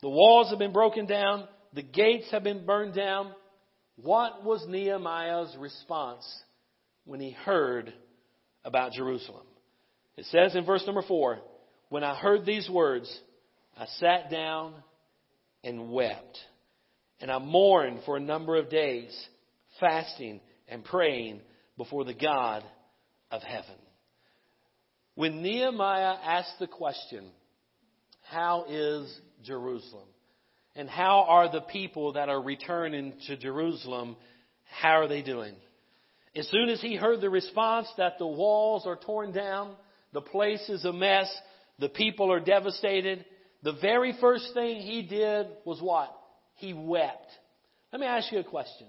[0.01, 3.33] The walls have been broken down, the gates have been burned down.
[3.95, 6.25] What was Nehemiah's response
[7.05, 7.93] when he heard
[8.63, 9.45] about Jerusalem?
[10.17, 11.39] It says in verse number four,
[11.89, 13.11] when I heard these words,
[13.77, 14.73] I sat down
[15.67, 16.39] and wept.
[17.19, 19.13] And I mourned for a number of days,
[19.79, 21.41] fasting and praying
[21.77, 22.63] before the God
[23.29, 23.75] of heaven.
[25.15, 27.25] When Nehemiah asked the question,
[28.29, 30.07] How is Jerusalem?
[30.75, 34.15] And how are the people that are returning to Jerusalem,
[34.63, 35.55] how are they doing?
[36.35, 39.75] As soon as he heard the response that the walls are torn down,
[40.13, 41.35] the place is a mess,
[41.79, 43.25] the people are devastated,
[43.63, 46.15] the very first thing he did was what?
[46.55, 47.31] He wept.
[47.91, 48.87] Let me ask you a question.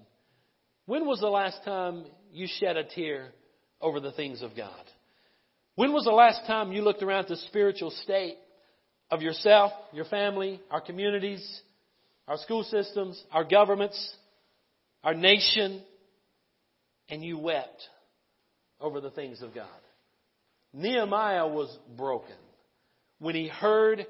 [0.86, 3.28] When was the last time you shed a tear
[3.80, 4.84] over the things of God?
[5.74, 8.36] When was the last time you looked around at the spiritual state
[9.10, 11.60] of yourself, your family, our communities,
[12.26, 14.16] our school systems, our governments,
[15.04, 15.82] our nation,
[17.08, 17.82] and you wept
[18.80, 19.68] over the things of God?
[20.72, 22.36] Nehemiah was broken
[23.18, 24.06] when he heard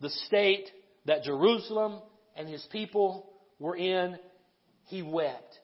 [0.00, 0.68] the state
[1.06, 2.00] that Jerusalem
[2.36, 4.18] and his people were in.
[4.86, 5.58] He wept.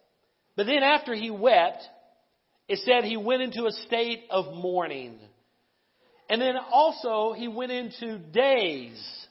[0.56, 1.82] But then after he wept,
[2.68, 5.18] it said he went into a state of mourning.
[6.28, 9.26] And then also, he went into days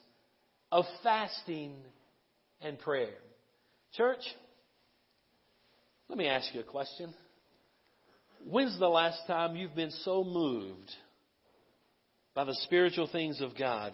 [0.70, 1.74] of fasting
[2.60, 3.14] and prayer.
[3.94, 4.20] Church,
[6.08, 7.14] let me ask you a question.
[8.44, 10.90] When's the last time you've been so moved
[12.34, 13.92] by the spiritual things of God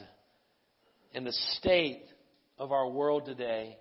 [1.16, 2.04] and the state
[2.58, 3.78] of our world today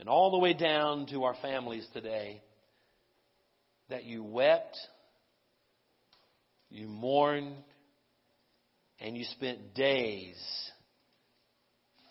[0.00, 2.40] and all the way down to our families today
[3.90, 4.78] that you wept,
[6.70, 7.54] you mourned,
[9.00, 10.40] and you spent days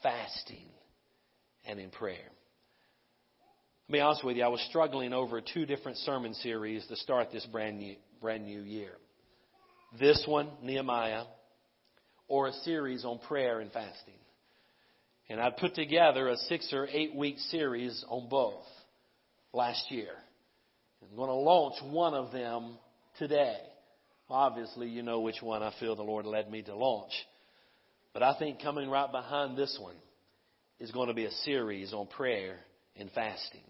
[0.03, 0.67] fasting
[1.65, 2.29] and in prayer.
[3.89, 7.31] Me be honest with you, I was struggling over two different sermon series to start
[7.31, 8.91] this brand new, brand new year.
[9.99, 11.23] This one, Nehemiah,
[12.27, 14.13] or a series on prayer and fasting.
[15.31, 18.65] And I put together a six or eight week series on both
[19.53, 20.09] last year.
[21.01, 22.77] I'm going to launch one of them
[23.17, 23.55] today.
[24.29, 27.13] Obviously, you know which one I feel the Lord led me to launch.
[28.11, 29.95] But I think coming right behind this one
[30.81, 32.57] is going to be a series on prayer
[32.97, 33.63] and fasting.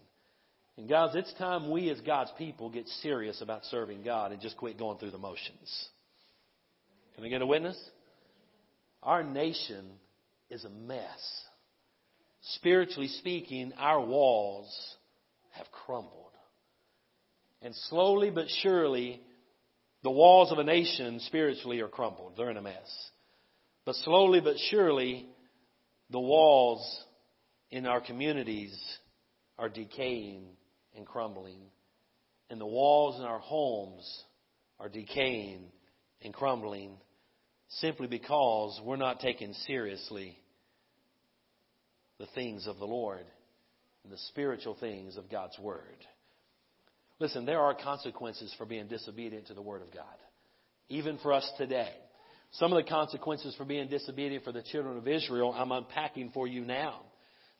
[0.76, 4.56] And guys, it's time we as God's people get serious about serving God and just
[4.56, 5.88] quit going through the motions.
[7.14, 7.78] Can I get a witness?
[9.00, 9.86] Our nation
[10.50, 11.44] is a mess.
[12.42, 14.68] Spiritually speaking, our walls
[15.50, 16.32] have crumbled.
[17.62, 19.20] And slowly but surely,
[20.02, 22.34] the walls of a nation spiritually are crumbled.
[22.36, 23.10] They're in a mess.
[23.84, 25.26] But slowly but surely,
[26.10, 27.04] the walls
[27.70, 28.76] in our communities
[29.58, 30.46] are decaying
[30.96, 31.60] and crumbling.
[32.50, 34.24] And the walls in our homes
[34.80, 35.70] are decaying
[36.22, 36.96] and crumbling
[37.68, 40.36] simply because we're not taking seriously
[42.22, 43.24] the things of the Lord
[44.04, 45.82] and the spiritual things of God's Word.
[47.18, 50.04] Listen, there are consequences for being disobedient to the Word of God,
[50.88, 51.90] even for us today.
[52.52, 56.46] Some of the consequences for being disobedient for the children of Israel, I'm unpacking for
[56.46, 57.00] you now.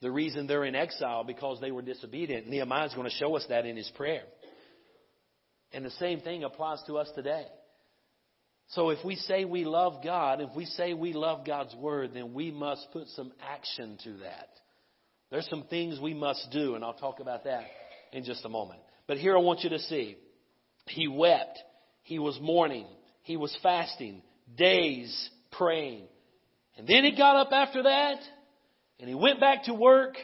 [0.01, 2.46] The reason they're in exile because they were disobedient.
[2.46, 4.22] Nehemiah is going to show us that in his prayer.
[5.72, 7.46] And the same thing applies to us today.
[8.72, 12.32] So if we say we love God, if we say we love God's Word, then
[12.32, 14.48] we must put some action to that.
[15.30, 17.64] There's some things we must do, and I'll talk about that
[18.12, 18.80] in just a moment.
[19.06, 20.16] But here I want you to see.
[20.87, 21.58] He wept.
[22.02, 22.87] He was mourning.
[23.22, 24.22] He was fasting.
[24.56, 26.04] Days praying.
[26.78, 28.18] And then he got up after that,
[28.98, 30.16] and he went back to work,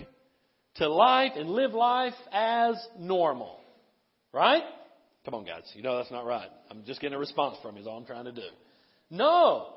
[0.77, 3.61] to life, and live life as normal.
[4.33, 4.63] Right?
[5.29, 5.71] Come on, guys.
[5.75, 6.49] You know that's not right.
[6.71, 8.49] I'm just getting a response from you, is all I'm trying to do.
[9.11, 9.75] No.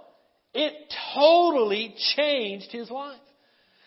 [0.54, 0.74] It
[1.14, 3.20] totally changed his life.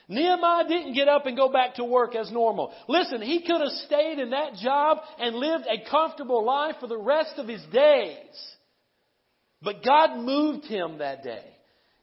[0.06, 2.70] Nehemiah didn't get up and go back to work as normal.
[2.86, 6.98] Listen, he could have stayed in that job and lived a comfortable life for the
[6.98, 8.56] rest of his days.
[9.62, 11.46] But God moved him that day.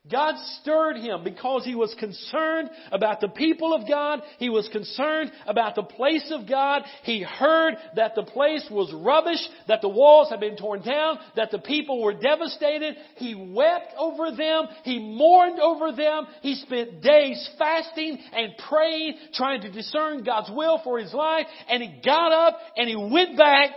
[0.09, 4.21] God stirred him because he was concerned about the people of God.
[4.39, 6.81] He was concerned about the place of God.
[7.03, 11.51] He heard that the place was rubbish, that the walls had been torn down, that
[11.51, 12.95] the people were devastated.
[13.17, 14.65] He wept over them.
[14.83, 16.25] He mourned over them.
[16.41, 21.45] He spent days fasting and praying, trying to discern God's will for his life.
[21.69, 23.75] And he got up and he went back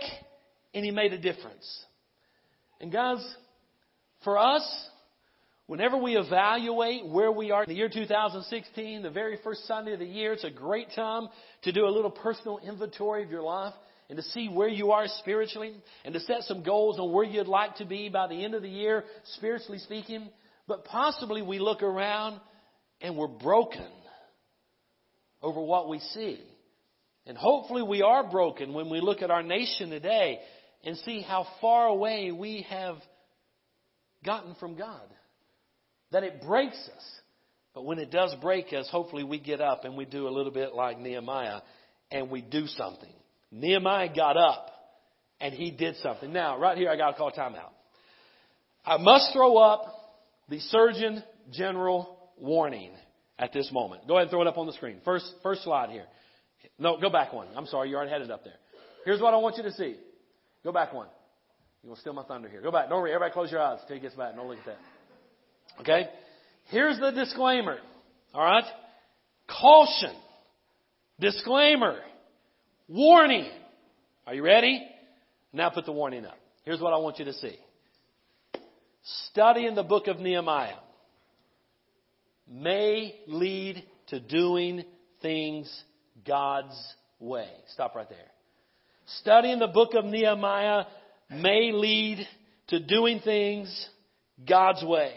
[0.73, 1.85] and he made a difference.
[2.81, 3.23] And guys,
[4.23, 4.89] for us,
[5.67, 9.99] Whenever we evaluate where we are in the year 2016, the very first Sunday of
[9.99, 11.27] the year, it's a great time
[11.63, 13.73] to do a little personal inventory of your life
[14.07, 15.73] and to see where you are spiritually
[16.03, 18.61] and to set some goals on where you'd like to be by the end of
[18.61, 19.05] the year,
[19.37, 20.29] spiritually speaking.
[20.67, 22.39] But possibly we look around
[23.01, 23.89] and we're broken
[25.41, 26.39] over what we see.
[27.25, 30.41] And hopefully we are broken when we look at our nation today
[30.83, 32.97] and see how far away we have
[34.23, 35.01] gotten from God
[36.15, 37.03] that it breaks us.
[37.73, 40.51] But when it does break us, hopefully we get up and we do a little
[40.51, 41.59] bit like Nehemiah
[42.09, 43.11] and we do something.
[43.51, 44.69] Nehemiah got up
[45.41, 46.31] and he did something.
[46.31, 47.71] Now, right here, I got to call timeout.
[48.85, 49.87] I must throw up
[50.47, 52.93] the Surgeon General warning
[53.37, 54.07] at this moment.
[54.07, 55.01] Go ahead and throw it up on the screen.
[55.03, 56.05] First, first slide here.
[56.79, 57.47] No, go back one.
[57.57, 58.55] I'm sorry, you already had it up there.
[59.03, 59.97] Here's what I want you to see.
[60.63, 61.07] Go back one.
[61.83, 62.61] You're going to steal my thunder here.
[62.61, 62.87] Go back.
[62.87, 63.11] Don't worry.
[63.11, 64.33] Everybody close your eyes until he gets back.
[64.33, 64.77] Don't look at that.
[65.79, 66.07] Okay?
[66.65, 67.77] Here's the disclaimer.
[68.33, 68.65] Alright?
[69.47, 70.15] Caution.
[71.19, 71.99] Disclaimer.
[72.87, 73.49] Warning.
[74.27, 74.85] Are you ready?
[75.53, 76.37] Now put the warning up.
[76.63, 77.57] Here's what I want you to see.
[79.29, 80.77] Studying the book of Nehemiah
[82.49, 84.83] may lead to doing
[85.21, 85.83] things
[86.27, 86.75] God's
[87.19, 87.49] way.
[87.73, 88.17] Stop right there.
[89.21, 90.85] Studying the book of Nehemiah
[91.29, 92.27] may lead
[92.67, 93.89] to doing things
[94.47, 95.13] God's way.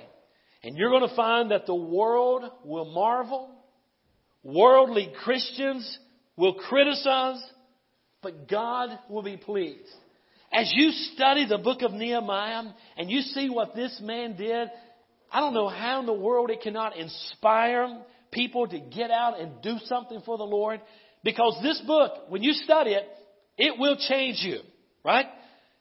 [0.63, 3.51] And you're going to find that the world will marvel,
[4.43, 5.99] worldly Christians
[6.37, 7.41] will criticize,
[8.23, 9.89] but God will be pleased.
[10.53, 12.63] As you study the book of Nehemiah
[12.97, 14.69] and you see what this man did,
[15.31, 18.01] I don't know how in the world it cannot inspire
[18.33, 20.81] people to get out and do something for the Lord.
[21.25, 23.05] because this book, when you study it,
[23.57, 24.61] it will change you,
[25.05, 25.27] right?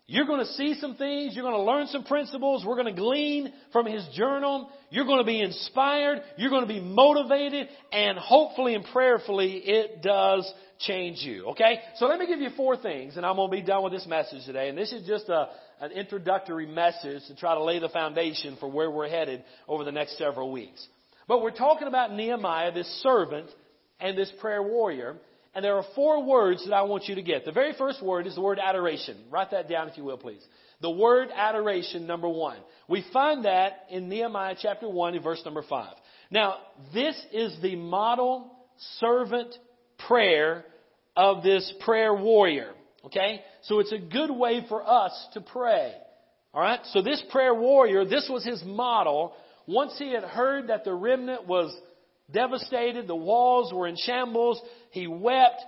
[0.09, 1.35] You're going to see some things.
[1.35, 2.63] You're going to learn some principles.
[2.65, 4.69] We're going to glean from his journal.
[4.89, 6.21] You're going to be inspired.
[6.37, 7.67] You're going to be motivated.
[7.91, 11.47] And hopefully and prayerfully, it does change you.
[11.47, 11.79] Okay?
[11.97, 14.07] So let me give you four things, and I'm going to be done with this
[14.07, 14.69] message today.
[14.69, 15.49] And this is just a,
[15.81, 19.91] an introductory message to try to lay the foundation for where we're headed over the
[19.91, 20.87] next several weeks.
[21.27, 23.49] But we're talking about Nehemiah, this servant,
[23.99, 25.17] and this prayer warrior.
[25.57, 27.43] And there are four words that I want you to get.
[27.43, 29.17] The very first word is the word adoration.
[29.31, 30.45] Write that down if you will, please.
[30.81, 32.59] The word adoration, number one.
[32.87, 35.95] We find that in Nehemiah chapter 1 in verse number 5.
[36.29, 36.57] Now,
[36.93, 38.55] this is the model
[38.99, 39.55] servant
[40.07, 40.63] prayer
[41.15, 42.75] of this prayer warrior.
[43.05, 43.41] Okay?
[43.63, 45.91] So it's a good way for us to pray.
[46.53, 46.81] Alright?
[46.91, 49.33] So this prayer warrior, this was his model.
[49.65, 51.75] Once he had heard that the remnant was
[52.31, 53.07] devastated.
[53.07, 54.61] The walls were in shambles.
[54.91, 55.61] He wept.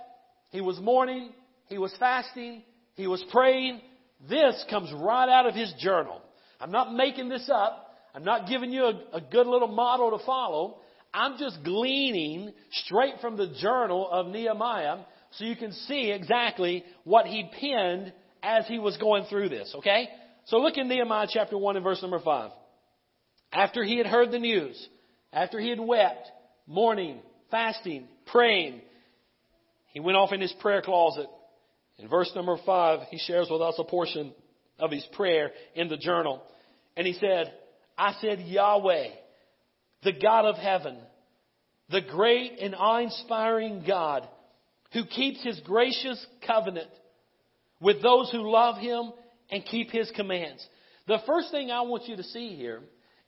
[0.50, 1.32] He was mourning.
[1.66, 2.62] He was fasting.
[2.94, 3.80] He was praying.
[4.28, 6.20] This comes right out of his journal.
[6.60, 7.86] I'm not making this up.
[8.14, 10.78] I'm not giving you a, a good little model to follow.
[11.14, 14.98] I'm just gleaning straight from the journal of Nehemiah
[15.32, 20.08] so you can see exactly what he penned as he was going through this, okay?
[20.46, 22.50] So look in Nehemiah chapter 1 and verse number 5.
[23.52, 24.88] After he had heard the news,
[25.32, 26.30] after he had wept,
[26.70, 27.18] mourning,
[27.50, 28.80] fasting, praying.
[29.88, 31.26] He went off in his prayer closet.
[31.98, 34.32] In verse number five, he shares with us a portion
[34.78, 36.40] of his prayer in the journal.
[36.96, 37.52] And he said,
[37.98, 39.08] I said, Yahweh,
[40.04, 40.96] the God of heaven,
[41.90, 44.26] the great and awe-inspiring God,
[44.92, 46.88] who keeps his gracious covenant
[47.80, 49.12] with those who love him
[49.50, 50.64] and keep his commands.
[51.08, 52.80] The first thing I want you to see here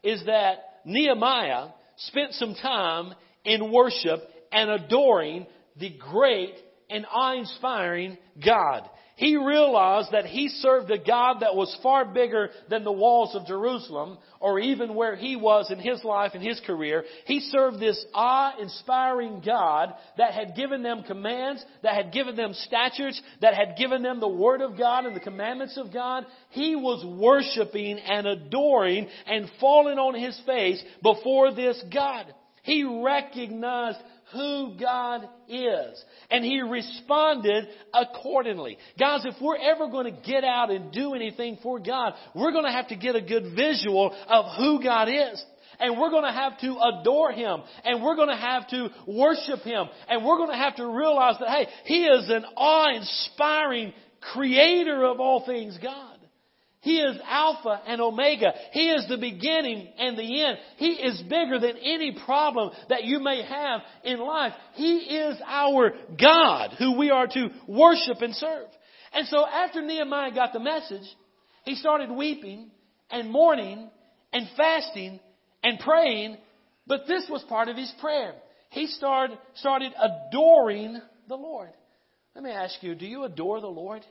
[0.03, 5.47] is that Nehemiah spent some time in worship and adoring
[5.79, 6.55] the great
[6.91, 8.89] and awe-inspiring God.
[9.17, 13.47] He realized that he served a God that was far bigger than the walls of
[13.47, 17.05] Jerusalem or even where he was in his life and his career.
[17.27, 23.21] He served this awe-inspiring God that had given them commands, that had given them statutes,
[23.43, 26.25] that had given them the Word of God and the commandments of God.
[26.51, 32.35] He was worshiping and adoring and falling on his face before this God.
[32.63, 33.99] He recognized
[34.33, 36.05] who God is.
[36.31, 38.79] And he responded accordingly.
[38.99, 42.65] Guys, if we're ever going to get out and do anything for God, we're going
[42.65, 45.45] to have to get a good visual of who God is.
[45.81, 47.63] And we're going to have to adore Him.
[47.85, 49.87] And we're going to have to worship Him.
[50.09, 53.93] And we're going to have to realize that, hey, He is an awe-inspiring
[54.33, 56.12] creator of all things God.
[56.83, 58.53] He is Alpha and Omega.
[58.73, 60.59] He is the beginning and the end.
[60.79, 64.53] He is bigger than any problem that you may have in life.
[64.75, 68.67] He is our God who we are to worship and serve.
[69.13, 71.09] And so after Nehemiah got the message,
[71.65, 72.73] he started weeping
[73.13, 73.89] and mourning
[74.33, 75.21] and fasting
[75.63, 76.37] and praying,
[76.89, 78.35] but this was part of his prayer.
[78.71, 81.71] He started, started adoring the Lord.
[82.35, 84.03] Let me ask you, do you adore the Lord?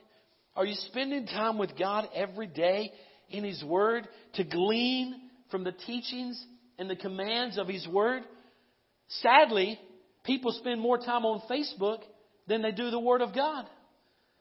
[0.54, 2.92] Are you spending time with God every day
[3.30, 5.14] in His Word to glean
[5.50, 6.42] from the teachings
[6.78, 8.22] and the commands of His Word?
[9.08, 9.78] Sadly,
[10.24, 12.00] people spend more time on Facebook
[12.46, 13.66] than they do the Word of God.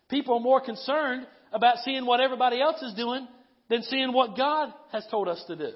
[0.10, 3.28] People are more concerned about seeing what everybody else is doing
[3.70, 5.72] than seeing what God has told us to do.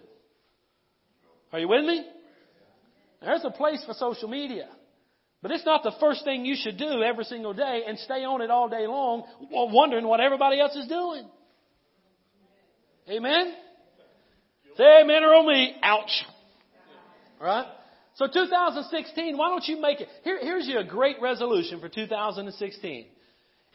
[1.54, 2.06] Are you with me?
[3.22, 4.68] There's a place for social media.
[5.42, 8.42] But it's not the first thing you should do every single day and stay on
[8.42, 11.28] it all day long wondering what everybody else is doing.
[13.10, 13.54] Amen?
[14.78, 15.76] Say amen or on me.
[15.84, 16.26] Ouch.
[17.40, 17.68] Right?
[18.16, 20.08] So 2016, why don't you make it?
[20.24, 23.06] Here, here's your great resolution for 2016.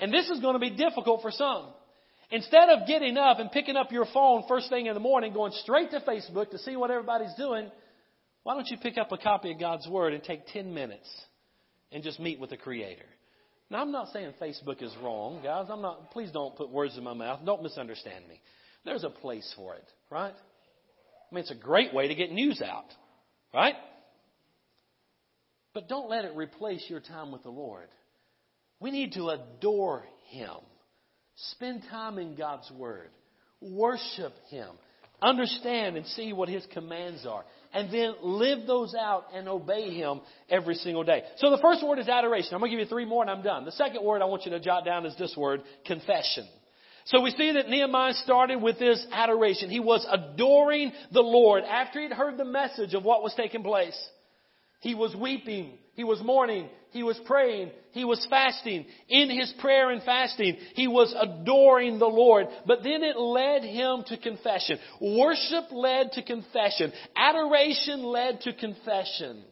[0.00, 1.66] And this is going to be difficult for some.
[2.30, 5.52] Instead of getting up and picking up your phone first thing in the morning, going
[5.62, 7.70] straight to Facebook to see what everybody's doing,
[8.42, 11.08] why don't you pick up a copy of God's Word and take 10 minutes
[11.93, 13.07] and just meet with the Creator.
[13.70, 15.66] Now, I'm not saying Facebook is wrong, guys.
[15.70, 17.41] I'm not, please don't put words in my mouth.
[17.45, 18.41] Don't misunderstand me.
[18.84, 20.34] There's a place for it, right?
[20.34, 22.86] I mean, it's a great way to get news out,
[23.55, 23.74] right?
[25.72, 27.88] But don't let it replace your time with the Lord.
[28.80, 30.57] We need to adore Him.
[31.53, 33.11] Spend time in God's Word.
[33.61, 34.68] Worship Him.
[35.22, 40.20] Understand and see what His commands are and then live those out and obey Him
[40.48, 41.22] every single day.
[41.36, 42.54] So the first word is adoration.
[42.54, 43.64] I'm going to give you three more and I'm done.
[43.64, 46.46] The second word I want you to jot down is this word, confession.
[47.06, 49.70] So we see that Nehemiah started with this adoration.
[49.70, 53.98] He was adoring the Lord after he'd heard the message of what was taking place.
[54.80, 55.78] He was weeping.
[55.94, 56.68] He was mourning.
[56.90, 57.70] He was praying.
[57.92, 58.86] He was fasting.
[59.08, 62.46] In his prayer and fasting, he was adoring the Lord.
[62.66, 64.78] But then it led him to confession.
[65.00, 66.92] Worship led to confession.
[67.16, 69.44] Adoration led to confession.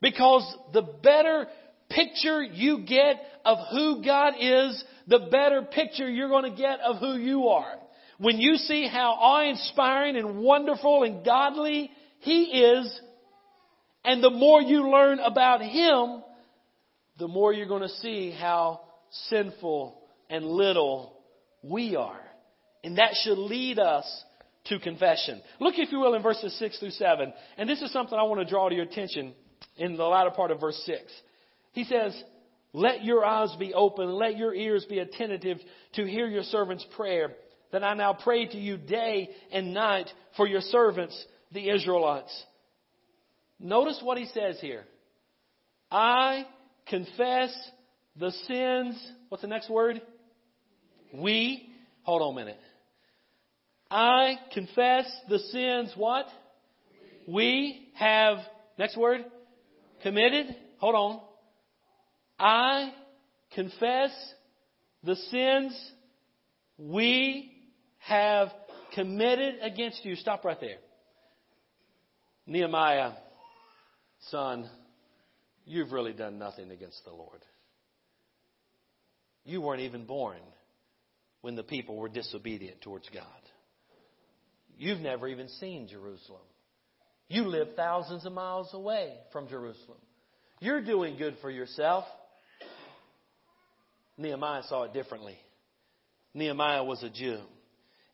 [0.00, 1.46] Because the better
[1.88, 6.96] picture you get of who God is, the better picture you're going to get of
[6.96, 7.74] who you are.
[8.18, 11.90] When you see how awe-inspiring and wonderful and godly
[12.20, 13.00] He is,
[14.06, 16.22] and the more you learn about Him,
[17.18, 18.80] the more you're going to see how
[19.28, 20.00] sinful
[20.30, 21.18] and little
[21.62, 22.20] we are.
[22.84, 24.06] And that should lead us
[24.66, 25.40] to confession.
[25.60, 27.32] Look, if you will, in verses 6 through 7.
[27.56, 29.34] And this is something I want to draw to your attention
[29.76, 31.00] in the latter part of verse 6.
[31.72, 32.20] He says,
[32.72, 35.58] Let your eyes be open, let your ears be attentive
[35.94, 37.32] to hear your servant's prayer,
[37.72, 42.44] that I now pray to you day and night for your servants, the Israelites.
[43.58, 44.84] Notice what he says here.
[45.90, 46.46] I
[46.88, 47.54] confess
[48.18, 49.12] the sins.
[49.28, 50.00] What's the next word?
[51.14, 51.70] We.
[52.02, 52.60] Hold on a minute.
[53.90, 56.26] I confess the sins what?
[57.26, 58.38] We have,
[58.78, 59.24] next word?
[60.02, 60.54] Committed.
[60.78, 61.20] Hold on.
[62.38, 62.92] I
[63.54, 64.10] confess
[65.02, 65.92] the sins
[66.78, 67.52] we
[67.98, 68.48] have
[68.94, 70.16] committed against you.
[70.16, 70.78] Stop right there.
[72.46, 73.12] Nehemiah
[74.30, 74.68] Son,
[75.64, 77.40] you've really done nothing against the Lord.
[79.44, 80.38] You weren't even born
[81.40, 83.24] when the people were disobedient towards God.
[84.76, 86.42] You've never even seen Jerusalem.
[87.28, 89.98] You live thousands of miles away from Jerusalem.
[90.60, 92.04] You're doing good for yourself.
[94.18, 95.36] Nehemiah saw it differently.
[96.34, 97.40] Nehemiah was a Jew.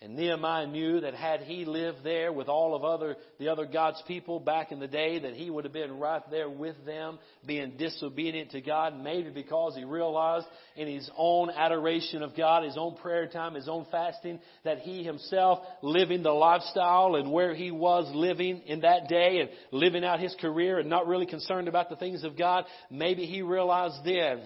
[0.03, 4.03] And Nehemiah knew that had he lived there with all of other, the other God's
[4.09, 7.77] people back in the day, that he would have been right there with them, being
[7.77, 12.97] disobedient to God, maybe because he realized in his own adoration of God, his own
[12.97, 18.11] prayer time, his own fasting, that he himself living the lifestyle and where he was
[18.13, 21.97] living in that day and living out his career and not really concerned about the
[21.97, 24.43] things of God, maybe he realized then,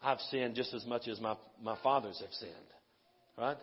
[0.00, 2.52] I've sinned just as much as my, my fathers have sinned.
[3.36, 3.56] Right?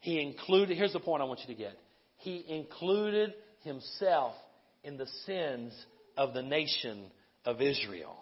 [0.00, 1.78] He included, here's the point I want you to get.
[2.16, 4.34] He included himself
[4.82, 5.72] in the sins
[6.16, 7.10] of the nation
[7.44, 8.16] of Israel.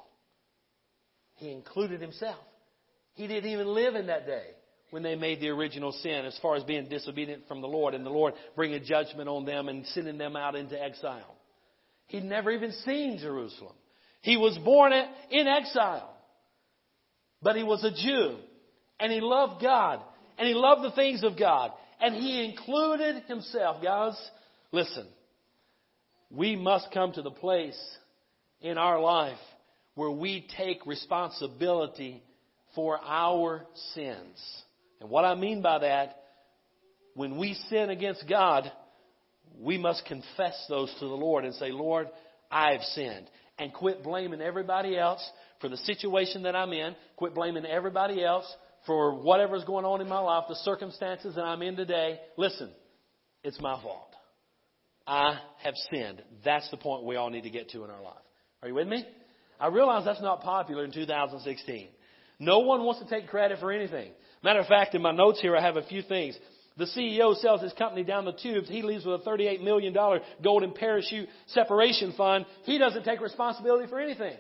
[1.36, 2.44] He included himself.
[3.14, 4.46] He didn't even live in that day
[4.90, 8.04] when they made the original sin as far as being disobedient from the Lord and
[8.04, 11.36] the Lord bringing judgment on them and sending them out into exile.
[12.06, 13.74] He'd never even seen Jerusalem.
[14.22, 16.14] He was born in exile.
[17.42, 18.38] But he was a Jew.
[18.98, 20.00] And he loved God
[20.38, 21.72] and he loved the things of God.
[22.00, 23.82] And he included himself.
[23.82, 24.16] Guys,
[24.70, 25.06] listen.
[26.30, 27.78] We must come to the place
[28.60, 29.38] in our life
[29.94, 32.22] where we take responsibility
[32.74, 34.62] for our sins.
[35.00, 36.16] And what I mean by that,
[37.14, 38.70] when we sin against God,
[39.60, 42.08] we must confess those to the Lord and say, Lord,
[42.50, 43.28] I've sinned.
[43.58, 45.28] And quit blaming everybody else
[45.60, 46.94] for the situation that I'm in.
[47.16, 48.46] Quit blaming everybody else
[48.88, 52.70] for whatever's going on in my life, the circumstances that I'm in today, listen,
[53.44, 54.08] it's my fault.
[55.06, 56.22] I have sinned.
[56.44, 58.14] That's the point we all need to get to in our life.
[58.62, 59.06] Are you with me?
[59.60, 61.88] I realize that's not popular in 2016.
[62.40, 64.10] No one wants to take credit for anything.
[64.42, 66.38] Matter of fact, in my notes here, I have a few things.
[66.76, 68.68] The CEO sells his company down the tubes.
[68.68, 69.94] He leaves with a $38 million
[70.42, 72.46] golden parachute separation fund.
[72.64, 74.36] He doesn't take responsibility for anything.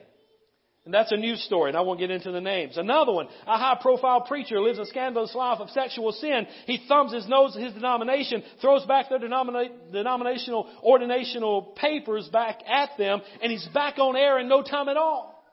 [0.88, 2.78] And that's a news story, and I won't get into the names.
[2.78, 6.46] Another one, a high profile preacher lives a scandalous life of sexual sin.
[6.64, 12.60] He thumbs his nose at his denomination, throws back their denomina- denominational ordinational papers back
[12.66, 15.44] at them, and he's back on air in no time at all.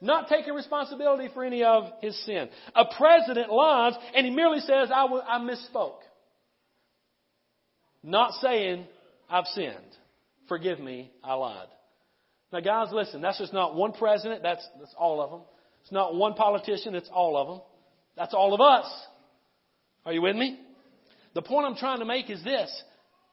[0.00, 2.48] Not taking responsibility for any of his sin.
[2.74, 6.00] A president lies, and he merely says, I, w- I misspoke.
[8.02, 8.84] Not saying,
[9.30, 9.76] I've sinned.
[10.48, 11.68] Forgive me, I lied.
[12.52, 15.40] Now, guys, listen, that's just not one president, that's, that's all of them.
[15.82, 17.60] It's not one politician, it's all of them.
[18.16, 18.86] That's all of us.
[20.04, 20.58] Are you with me?
[21.34, 22.70] The point I'm trying to make is this.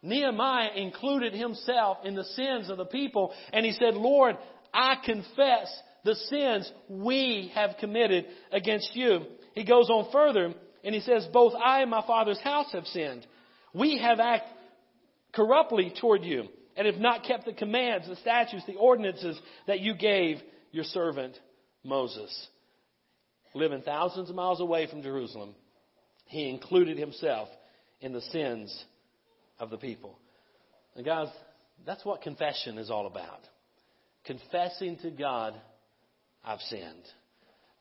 [0.02, 4.38] Nehemiah included himself in the sins of the people, and he said, Lord,
[4.74, 5.68] I confess
[6.06, 9.26] the sins we have committed against you.
[9.54, 10.54] He goes on further,
[10.86, 13.28] and he says, Both I and my father's house have sinned.
[13.74, 14.56] We have acted
[15.34, 16.48] corruptly toward you
[16.80, 20.38] and have not kept the commands, the statutes, the ordinances that you gave
[20.72, 21.38] your servant
[21.84, 22.48] Moses.
[23.54, 25.56] Living thousands of miles away from Jerusalem,
[26.24, 27.50] he included himself
[28.00, 28.86] in the sins
[29.60, 30.18] of the people.
[30.96, 31.28] And guys,
[31.86, 33.42] that's what confession is all about.
[34.24, 35.60] confessing to God,
[36.46, 37.04] I've sinned.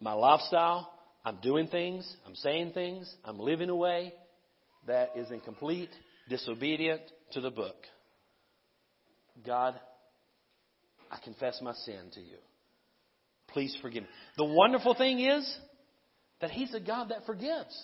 [0.01, 0.93] My lifestyle,
[1.25, 4.13] I'm doing things, I'm saying things, I'm living a way
[4.89, 5.91] that is in complete
[6.29, 7.77] disobedient to the book.
[9.45, 9.79] God,
[11.11, 12.37] I confess my sin to you.
[13.49, 14.09] Please forgive me.
[14.37, 15.59] The wonderful thing is
[16.41, 17.77] that He's a God that forgives.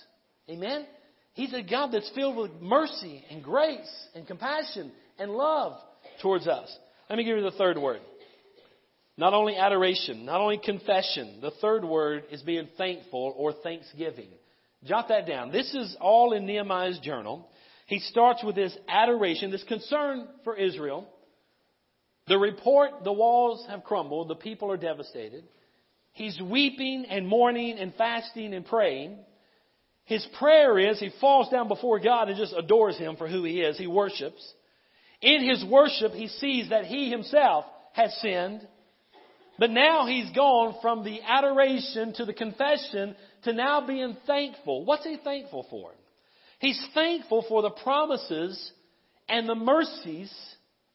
[0.48, 0.86] Amen?
[1.32, 5.80] He's a God that's filled with mercy and grace and compassion and love
[6.22, 6.74] towards us.
[7.08, 8.00] Let me give you the third word.
[9.16, 11.38] Not only adoration, not only confession.
[11.40, 14.28] The third word is being thankful or thanksgiving.
[14.84, 15.50] Jot that down.
[15.50, 17.48] This is all in Nehemiah's journal.
[17.86, 21.08] He starts with this adoration, this concern for Israel.
[22.26, 25.44] The report, the walls have crumbled, the people are devastated.
[26.12, 29.18] He's weeping and mourning and fasting and praying.
[30.04, 33.60] His prayer is he falls down before God and just adores Him for who He
[33.60, 33.76] is.
[33.76, 34.42] He worships.
[35.24, 37.64] In his worship, he sees that he himself
[37.94, 38.66] has sinned.
[39.58, 44.84] But now he's gone from the adoration to the confession to now being thankful.
[44.84, 45.92] What's he thankful for?
[46.58, 48.72] He's thankful for the promises
[49.26, 50.30] and the mercies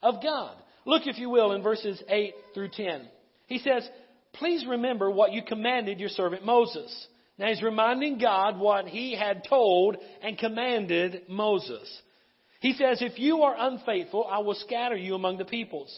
[0.04, 0.56] of God.
[0.90, 3.08] Look, if you will, in verses 8 through 10.
[3.46, 3.88] He says,
[4.34, 7.08] Please remember what you commanded your servant Moses.
[7.38, 12.02] Now he's reminding God what he had told and commanded Moses.
[12.60, 15.96] He says, If you are unfaithful, I will scatter you among the peoples.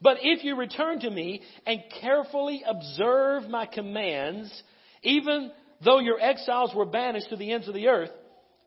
[0.00, 4.62] But if you return to me and carefully observe my commands,
[5.02, 5.50] even
[5.84, 8.10] though your exiles were banished to the ends of the earth,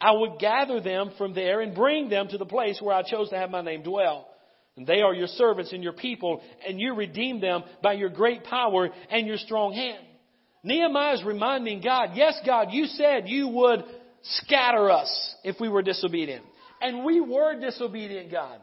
[0.02, 3.30] I would gather them from there and bring them to the place where I chose
[3.30, 4.28] to have my name dwell.
[4.82, 8.44] And they are your servants and your people, and you redeem them by your great
[8.44, 10.04] power and your strong hand.
[10.64, 13.84] Nehemiah is reminding God, yes, God, you said you would
[14.24, 16.44] scatter us if we were disobedient.
[16.82, 18.60] And we were disobedient, God.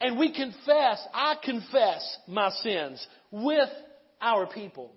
[0.00, 3.68] And we confess, I confess my sins with
[4.20, 4.92] our people.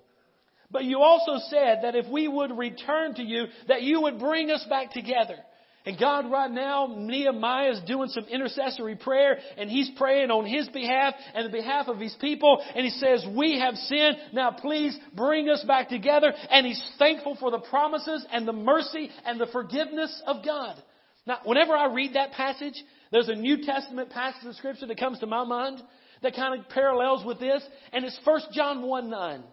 [0.70, 4.52] But you also said that if we would return to you, that you would bring
[4.52, 5.38] us back together.
[5.86, 10.68] And God, right now, Nehemiah is doing some intercessory prayer, and he's praying on his
[10.70, 12.62] behalf and the behalf of his people.
[12.76, 14.18] And he says, We have sinned.
[14.32, 16.34] Now please bring us back together.
[16.52, 20.82] And he's thankful for the promises and the mercy and the forgiveness of God.
[21.26, 22.76] Now, whenever I read that passage,
[23.12, 25.82] there's a New Testament passage of Scripture that comes to my mind
[26.22, 29.44] that kind of parallels with this, and it's 1 John 1 9.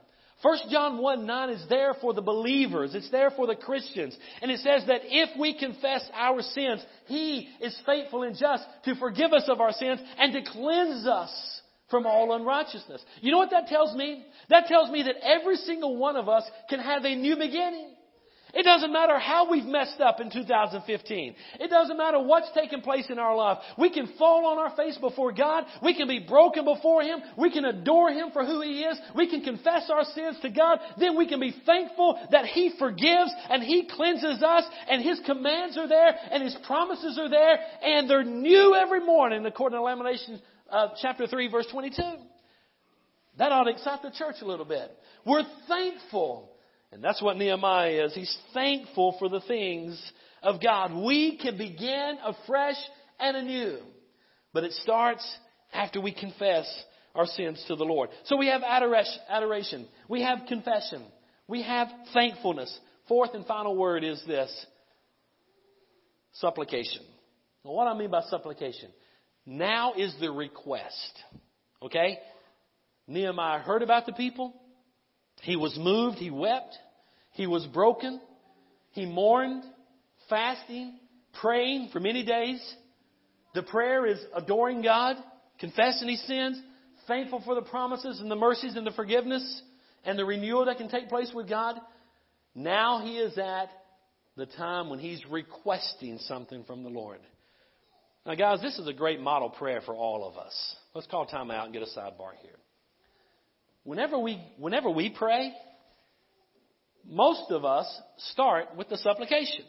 [0.43, 2.95] 1 John 1 9 is there for the believers.
[2.95, 4.17] It's there for the Christians.
[4.41, 8.95] And it says that if we confess our sins, He is faithful and just to
[8.97, 11.61] forgive us of our sins and to cleanse us
[11.91, 13.03] from all unrighteousness.
[13.21, 14.25] You know what that tells me?
[14.49, 17.95] That tells me that every single one of us can have a new beginning.
[18.55, 21.35] It doesn't matter how we've messed up in 2015.
[21.61, 23.59] It doesn't matter what's taken place in our life.
[23.77, 25.65] We can fall on our face before God.
[25.83, 27.21] We can be broken before Him.
[27.37, 28.99] We can adore Him for who He is.
[29.15, 30.79] We can confess our sins to God.
[30.99, 35.77] Then we can be thankful that He forgives and He cleanses us and His commands
[35.77, 40.41] are there and His promises are there and they're new every morning according to Lamentations
[40.71, 42.03] uh, chapter 3 verse 22.
[43.37, 44.91] That ought to excite the church a little bit.
[45.25, 46.51] We're thankful
[46.93, 48.15] and that's what Nehemiah is.
[48.15, 50.01] He's thankful for the things
[50.43, 50.93] of God.
[50.95, 52.77] We can begin afresh
[53.21, 53.79] and anew.
[54.55, 55.27] But it starts
[55.73, 56.67] after we confess
[57.15, 58.11] our sins to the Lord.
[58.25, 59.87] So we have adoration.
[60.09, 61.05] We have confession.
[61.47, 62.77] We have thankfulness.
[63.07, 64.51] Fourth and final word is this
[66.33, 67.03] supplication.
[67.65, 68.91] Now, what I mean by supplication?
[69.45, 71.23] Now is the request.
[71.83, 72.19] Okay?
[73.07, 74.55] Nehemiah heard about the people.
[75.43, 76.77] He was moved, he wept,
[77.33, 78.21] he was broken,
[78.93, 79.63] he mourned,
[80.29, 80.99] fasting,
[81.41, 82.61] praying for many days.
[83.55, 85.17] The prayer is adoring God,
[85.59, 86.61] confessing his sins,
[87.07, 89.63] thankful for the promises and the mercies and the forgiveness
[90.05, 91.77] and the renewal that can take place with God.
[92.55, 93.71] Now he is at
[94.37, 97.21] the time when he's requesting something from the Lord.
[98.27, 100.77] Now, guys, this is a great model prayer for all of us.
[100.95, 102.57] Let's call time out and get a sidebar here
[103.89, 105.51] whenever we, whenever we pray,
[107.09, 107.87] most of us
[108.33, 109.65] start with the supplication.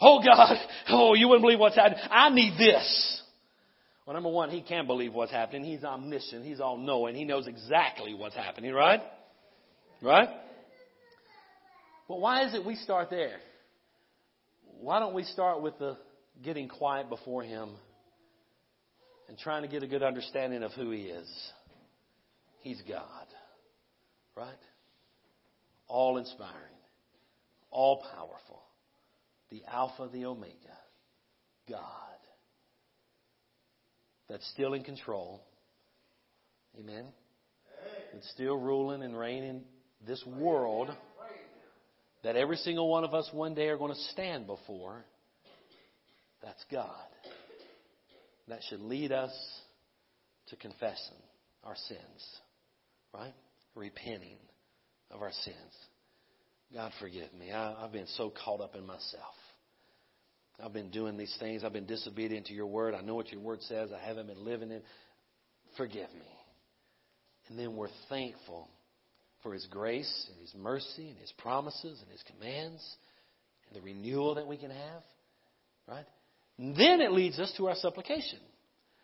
[0.00, 0.56] Oh God,
[0.88, 2.00] oh, you wouldn't believe what's happening.
[2.10, 3.22] I need this.
[4.04, 5.62] Well, number one, he can't believe what's happening.
[5.62, 6.44] He's omniscient.
[6.44, 7.14] He's all knowing.
[7.14, 9.00] He knows exactly what's happening, right?
[10.02, 10.28] Right?
[12.08, 13.36] But why is it we start there?
[14.80, 15.96] Why don't we start with the
[16.42, 17.70] getting quiet before him
[19.28, 21.52] and trying to get a good understanding of who he is?
[22.64, 23.23] He's God.
[24.36, 24.48] Right?
[25.86, 26.54] All inspiring,
[27.70, 28.62] all powerful,
[29.50, 30.54] the Alpha, the Omega,
[31.68, 31.80] God,
[34.28, 35.40] that's still in control.
[36.78, 37.06] Amen?
[38.14, 39.62] that's still ruling and reigning
[40.06, 40.90] this world
[42.22, 45.04] that every single one of us one day are going to stand before,
[46.42, 46.88] that's God.
[48.48, 49.32] That should lead us
[50.48, 51.16] to confessing
[51.64, 52.40] our sins,
[53.12, 53.34] right?
[53.74, 54.36] Repenting
[55.10, 55.56] of our sins.
[56.72, 57.52] God, forgive me.
[57.52, 59.34] I, have been so caught up in myself.
[60.62, 61.64] I've been doing these things.
[61.64, 62.94] I've been disobedient to your word.
[62.94, 63.90] I know what your word says.
[63.92, 64.84] I haven't been living it.
[65.76, 66.28] Forgive me.
[67.48, 68.68] And then we're thankful
[69.42, 72.96] for His grace and His mercy and His promises and His commands
[73.68, 75.02] and the renewal that we can have.
[75.86, 76.06] Right?
[76.58, 78.38] Then it leads us to our supplication.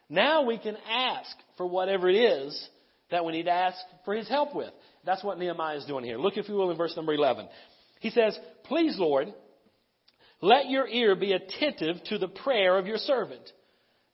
[0.08, 2.68] Now we can ask for whatever it is
[3.10, 4.72] that we need to ask for His help with.
[5.04, 6.18] That's what Nehemiah is doing here.
[6.18, 7.48] Look, if you will, in verse number 11.
[8.00, 9.32] He says, Please, Lord,
[10.40, 13.42] let your ear be attentive to the prayer of your servant.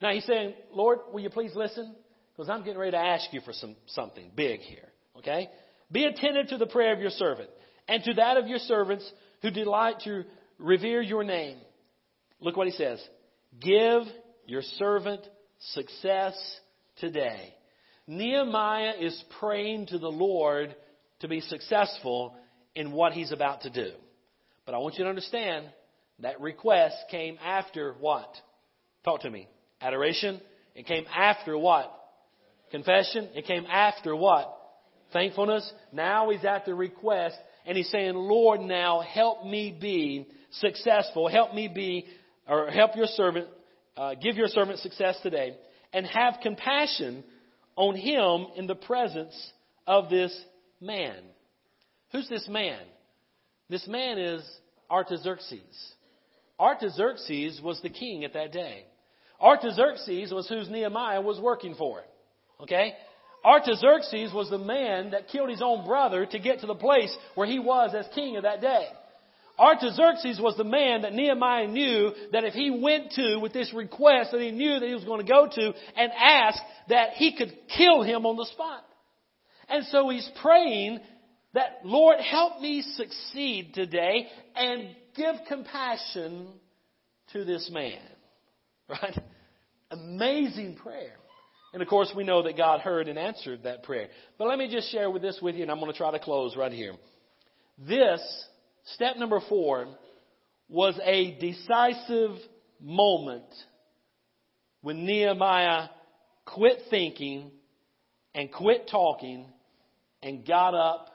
[0.02, 1.94] Now he's saying, Lord, will you please listen?
[2.32, 4.88] Because I'm getting ready to ask you for some, something big here.
[5.18, 5.48] Okay?
[5.90, 7.48] Be attentive to the prayer of your servant
[7.88, 9.10] and to that of your servants
[9.42, 10.24] who delight to
[10.58, 11.58] revere your name.
[12.40, 13.02] Look what he says.
[13.60, 14.02] Give
[14.46, 15.22] your servant
[15.72, 16.34] success
[16.98, 17.54] today.
[18.06, 20.74] Nehemiah is praying to the Lord
[21.20, 22.36] to be successful
[22.74, 23.90] in what he's about to do.
[24.64, 25.66] But I want you to understand
[26.20, 28.32] that request came after what?
[29.04, 29.48] Talk to me.
[29.80, 30.40] Adoration.
[30.74, 31.92] It came after what?
[32.70, 33.28] Confession.
[33.34, 34.56] It came after what?
[35.12, 35.70] Thankfulness.
[35.92, 41.28] Now he's at the request and he's saying, Lord, now help me be successful.
[41.28, 42.06] Help me be,
[42.48, 43.48] or help your servant,
[43.96, 45.56] uh, give your servant success today
[45.92, 47.24] and have compassion
[47.76, 49.34] on him in the presence
[49.86, 50.36] of this
[50.80, 51.16] man.
[52.12, 52.80] Who's this man?
[53.68, 54.42] This man is
[54.90, 55.92] Artaxerxes.
[56.58, 58.84] Artaxerxes was the king at that day.
[59.40, 62.02] Artaxerxes was who Nehemiah was working for.
[62.60, 62.94] Okay?
[63.44, 67.46] Artaxerxes was the man that killed his own brother to get to the place where
[67.46, 68.86] he was as king of that day.
[69.58, 74.32] Artaxerxes was the man that Nehemiah knew that if he went to with this request
[74.32, 77.52] that he knew that he was going to go to and ask that he could
[77.76, 78.84] kill him on the spot.
[79.68, 81.00] And so he's praying
[81.54, 86.48] that, Lord, help me succeed today and give compassion
[87.32, 87.98] to this man.
[88.88, 89.18] Right?
[89.90, 91.16] Amazing prayer.
[91.72, 94.08] And of course, we know that God heard and answered that prayer.
[94.38, 96.20] But let me just share with this with you, and I'm going to try to
[96.20, 96.94] close right here.
[97.78, 98.20] This,
[98.94, 99.86] step number four,
[100.68, 102.36] was a decisive
[102.80, 103.44] moment
[104.82, 105.88] when Nehemiah
[106.44, 107.50] quit thinking
[108.34, 109.46] and quit talking
[110.22, 111.08] and got up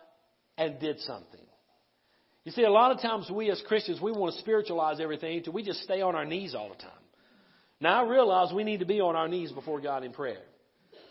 [0.58, 1.40] and did something.
[2.44, 5.54] You see, a lot of times we as Christians, we want to spiritualize everything until
[5.54, 6.92] we just stay on our knees all the time.
[7.80, 10.42] Now I realize we need to be on our knees before God in prayer.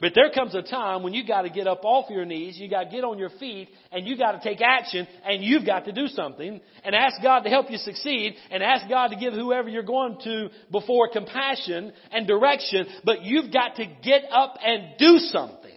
[0.00, 2.70] But there comes a time when you got to get up off your knees, you
[2.70, 5.84] got to get on your feet, and you got to take action, and you've got
[5.84, 9.34] to do something, and ask God to help you succeed, and ask God to give
[9.34, 14.94] whoever you're going to before compassion and direction, but you've got to get up and
[14.98, 15.70] do something.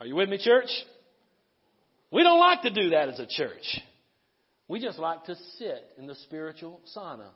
[0.00, 0.70] Are you with me, church?
[2.10, 3.80] We don't like to do that as a church.
[4.68, 7.28] We just like to sit in the spiritual sauna,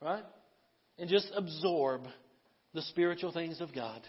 [0.00, 0.24] right?
[0.98, 2.02] And just absorb
[2.74, 4.02] the spiritual things of God.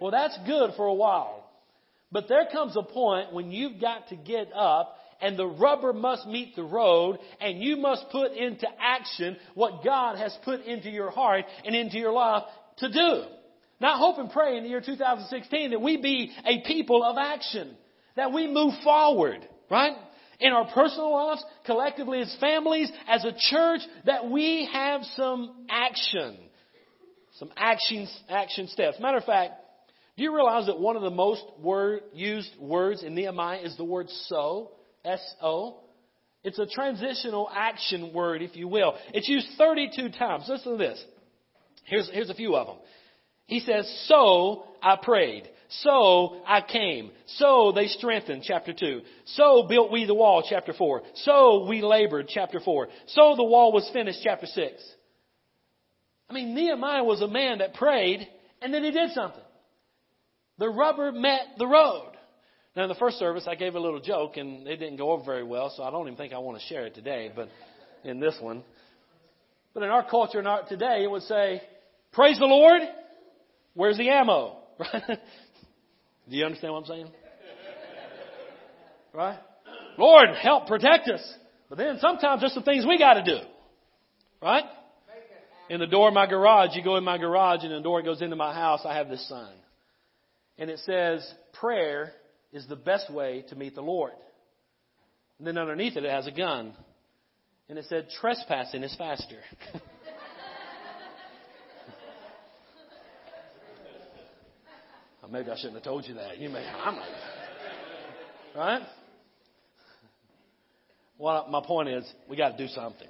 [0.00, 1.50] Well, that's good for a while.
[2.12, 6.26] But there comes a point when you've got to get up and the rubber must
[6.26, 11.10] meet the road and you must put into action what God has put into your
[11.10, 12.42] heart and into your life
[12.78, 13.22] to do.
[13.80, 17.16] Now, I hope and pray in the year 2016 that we be a people of
[17.18, 17.76] action
[18.16, 19.96] that we move forward, right?
[20.40, 26.36] In our personal lives, collectively as families, as a church, that we have some action.
[27.38, 28.98] Some action, action steps.
[29.00, 29.54] Matter of fact,
[30.16, 33.84] do you realize that one of the most word, used words in Nehemiah is the
[33.84, 34.72] word so?
[35.04, 35.80] S-O?
[36.44, 38.94] It's a transitional action word, if you will.
[39.12, 40.44] It's used 32 times.
[40.48, 41.02] Listen to this.
[41.84, 42.76] Here's, here's a few of them.
[43.46, 45.48] He says, So I prayed.
[45.68, 47.10] So I came.
[47.26, 49.00] So they strengthened, chapter 2.
[49.24, 51.02] So built we the wall, chapter 4.
[51.16, 52.88] So we labored, chapter 4.
[53.08, 54.72] So the wall was finished, chapter 6.
[56.28, 58.26] I mean, Nehemiah was a man that prayed
[58.62, 59.42] and then he did something.
[60.58, 62.12] The rubber met the road.
[62.76, 65.24] Now, in the first service, I gave a little joke and it didn't go over
[65.24, 67.48] very well, so I don't even think I want to share it today, but
[68.04, 68.64] in this one.
[69.74, 71.62] But in our culture in our, today, it would say,
[72.12, 72.80] Praise the Lord.
[73.74, 74.58] Where's the ammo?
[74.78, 75.20] Right?
[76.28, 77.06] Do you understand what I'm saying?
[79.12, 79.38] Right?
[79.98, 81.20] Lord, help protect us.
[81.68, 83.38] But then sometimes there's some things we got to do.
[84.42, 84.64] Right?
[85.70, 88.20] In the door of my garage, you go in my garage and the door goes
[88.20, 89.54] into my house, I have this sign.
[90.58, 92.12] And it says, prayer
[92.52, 94.12] is the best way to meet the Lord.
[95.38, 96.74] And then underneath it, it has a gun.
[97.68, 99.38] And it said, trespassing is faster.
[105.30, 106.38] Maybe I shouldn't have told you that.
[106.38, 107.08] You may, I'm like,
[108.54, 108.82] right?
[111.18, 113.08] Well, my point is, we got to do something,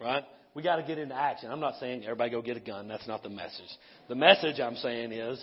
[0.00, 0.22] right?
[0.58, 1.52] We got to get into action.
[1.52, 2.88] I'm not saying everybody go get a gun.
[2.88, 3.70] That's not the message.
[4.08, 5.40] The message I'm saying is,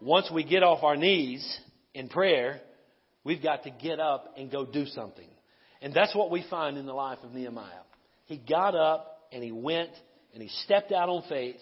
[0.00, 1.60] once we get off our knees
[1.94, 2.60] in prayer,
[3.22, 5.28] we've got to get up and go do something.
[5.80, 7.84] And that's what we find in the life of Nehemiah.
[8.26, 9.90] He got up and he went
[10.34, 11.60] and he stepped out on faith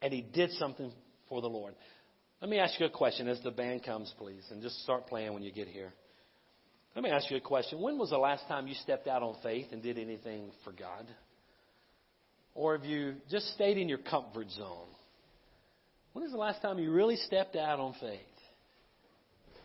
[0.00, 0.90] and he did something
[1.28, 1.74] for the Lord.
[2.40, 5.34] Let me ask you a question as the band comes, please, and just start playing
[5.34, 5.92] when you get here.
[6.94, 7.82] Let me ask you a question.
[7.82, 11.06] When was the last time you stepped out on faith and did anything for God?
[12.54, 14.88] Or have you just stayed in your comfort zone?
[16.12, 18.20] When was the last time you really stepped out on faith?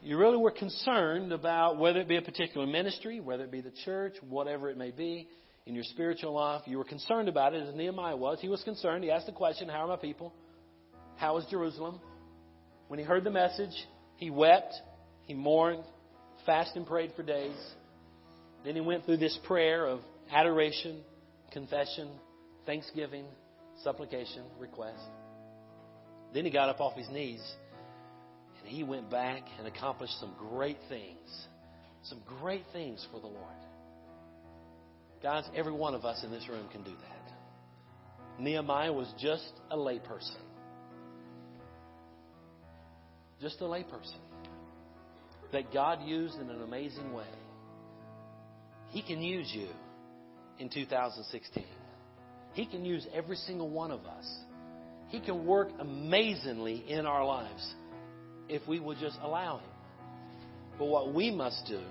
[0.01, 3.73] You really were concerned about whether it be a particular ministry, whether it be the
[3.83, 5.27] church, whatever it may be,
[5.65, 6.61] in your spiritual life.
[6.65, 8.39] You were concerned about it as Nehemiah was.
[8.39, 9.03] He was concerned.
[9.03, 10.31] He asked the question, How are my people?
[11.15, 11.99] How is Jerusalem?
[12.87, 13.73] When he heard the message,
[14.17, 14.75] he wept,
[15.25, 15.83] he mourned,
[16.45, 17.57] fasted and prayed for days.
[18.63, 21.01] Then he went through this prayer of adoration,
[21.51, 22.09] confession,
[22.65, 23.25] thanksgiving,
[23.83, 25.03] supplication, request.
[26.33, 27.41] Then he got up off his knees
[28.59, 31.47] and he went back and accomplished some great things.
[32.03, 33.55] Some great things for the Lord.
[35.23, 38.41] Guys, every one of us in this room can do that.
[38.41, 40.45] Nehemiah was just a layperson
[43.41, 44.17] just a layperson
[45.51, 47.27] that God used in an amazing way.
[48.89, 49.67] He can use you
[50.59, 51.63] in 2016.
[52.55, 54.25] He can use every single one of us.
[55.09, 57.75] He can work amazingly in our lives
[58.47, 59.69] if we will just allow Him.
[60.79, 61.81] But what we must do,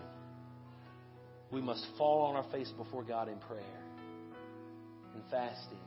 [1.52, 3.62] we must fall on our face before God in prayer
[5.14, 5.78] and fasting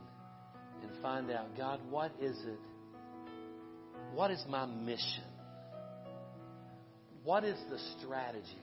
[0.82, 2.60] and find out, God, what is it?
[4.14, 5.24] What is my mission?
[7.24, 8.62] What is the strategy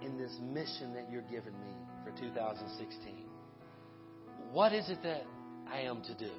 [0.00, 3.21] in this mission that you're giving me for 2016?
[4.52, 5.22] What is it that
[5.72, 6.30] I am to do?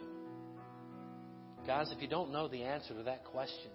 [1.66, 3.72] Guys, if you don't know the answer to that question,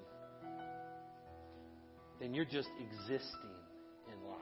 [2.21, 3.51] then you're just existing
[4.07, 4.39] in life.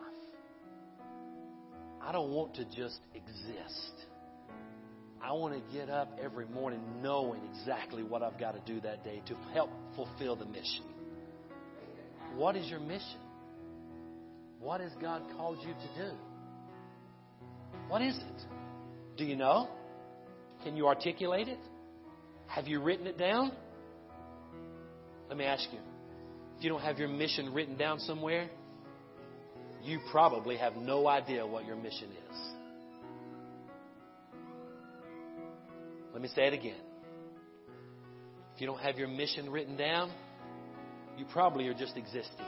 [2.03, 3.93] I don't want to just exist.
[5.23, 9.03] I want to get up every morning knowing exactly what I've got to do that
[9.03, 10.85] day to help fulfill the mission.
[12.35, 13.21] What is your mission?
[14.61, 16.17] What has God called you to do?
[17.89, 18.43] What is it?
[19.17, 19.71] Do you know?
[20.67, 21.61] Can you articulate it?
[22.49, 23.53] Have you written it down?
[25.29, 25.79] Let me ask you
[26.59, 28.51] if you don't have your mission written down somewhere,
[29.85, 32.39] you probably have no idea what your mission is.
[36.13, 36.81] Let me say it again.
[38.57, 40.11] If you don't have your mission written down,
[41.17, 42.45] you probably are just existing.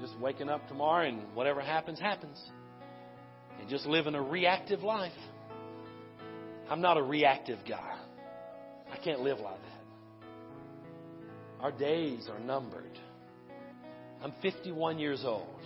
[0.00, 2.42] Just waking up tomorrow and whatever happens, happens.
[3.60, 5.12] And just living a reactive life.
[6.70, 7.96] I'm not a reactive guy.
[8.92, 10.26] I can't live like that.
[11.60, 12.98] Our days are numbered.
[14.22, 15.60] I'm 51 years old.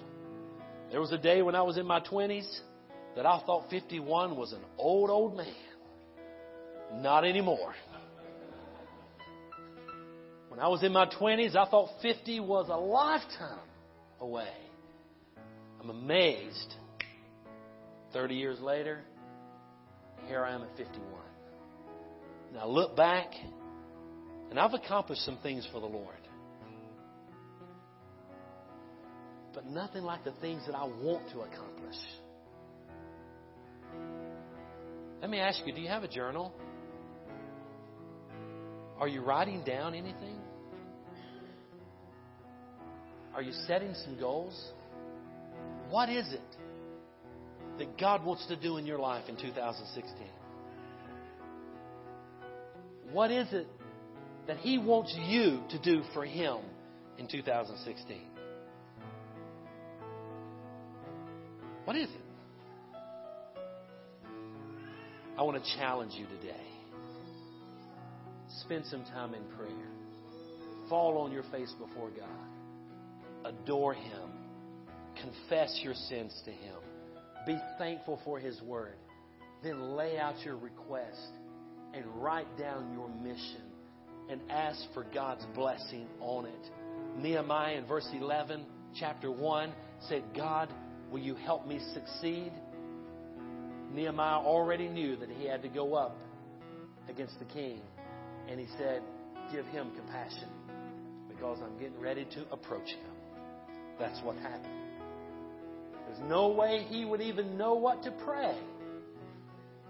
[0.91, 2.47] There was a day when I was in my 20s
[3.17, 5.47] that I thought 51 was an old, old man.
[6.95, 7.75] Not anymore.
[10.49, 13.69] When I was in my 20s, I thought 50 was a lifetime
[14.21, 14.53] away.
[15.81, 16.75] I'm amazed.
[18.13, 19.01] 30 years later,
[20.27, 21.03] here I am at 51.
[22.53, 23.29] Now I look back,
[24.51, 26.15] and I've accomplished some things for the Lord.
[29.55, 31.97] But nothing like the things that I want to accomplish.
[35.21, 36.53] Let me ask you do you have a journal?
[38.99, 40.39] Are you writing down anything?
[43.35, 44.73] Are you setting some goals?
[45.91, 46.41] What is it
[47.79, 50.15] that God wants to do in your life in 2016?
[53.13, 53.67] What is it
[54.47, 56.59] that He wants you to do for Him
[57.19, 58.21] in 2016?
[61.85, 62.21] What is it?
[65.39, 66.57] I want to challenge you today.
[68.63, 69.71] Spend some time in prayer.
[70.89, 72.47] Fall on your face before God
[73.47, 74.31] adore Him,
[75.21, 76.77] confess your sins to Him,
[77.47, 78.97] be thankful for His Word,
[79.63, 81.31] then lay out your request
[81.95, 83.63] and write down your mission
[84.29, 86.71] and ask for God's blessing on it
[87.19, 88.65] Nehemiah in verse 11,
[88.99, 89.73] chapter 1,
[90.09, 90.73] said, God,
[91.11, 92.53] will you help me succeed?
[93.93, 96.19] Nehemiah already knew that he had to go up
[97.09, 97.81] against the king.
[98.49, 99.03] And he said,
[99.53, 100.49] Give him compassion
[101.29, 103.13] because I'm getting ready to approach him.
[103.99, 104.76] That's what happened.
[106.07, 108.57] There's no way he would even know what to pray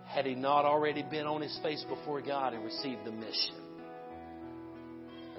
[0.07, 3.55] had he not already been on his face before God and received the mission.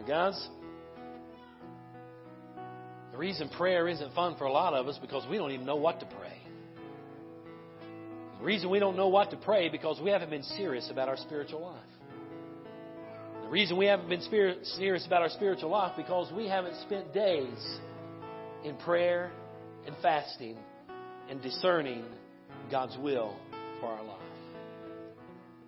[0.08, 0.48] Guys,
[3.12, 5.76] the reason prayer isn't fun for a lot of us because we don't even know
[5.76, 6.38] what to pray.
[8.40, 11.18] The reason we don't know what to pray because we haven't been serious about our
[11.18, 11.82] spiritual life.
[13.44, 17.80] The reason we haven't been serious about our spiritual life because we haven't spent days
[18.64, 19.32] in prayer
[19.88, 20.58] and fasting
[21.30, 22.04] and discerning
[22.70, 23.36] God's will
[23.80, 24.18] for our life.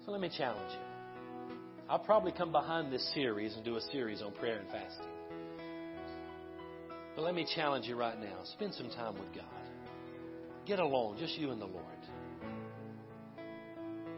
[0.05, 1.55] So let me challenge you.
[1.89, 5.05] I'll probably come behind this series and do a series on prayer and fasting.
[7.15, 8.39] But let me challenge you right now.
[8.53, 9.45] Spend some time with God.
[10.65, 11.85] Get alone, just you and the Lord.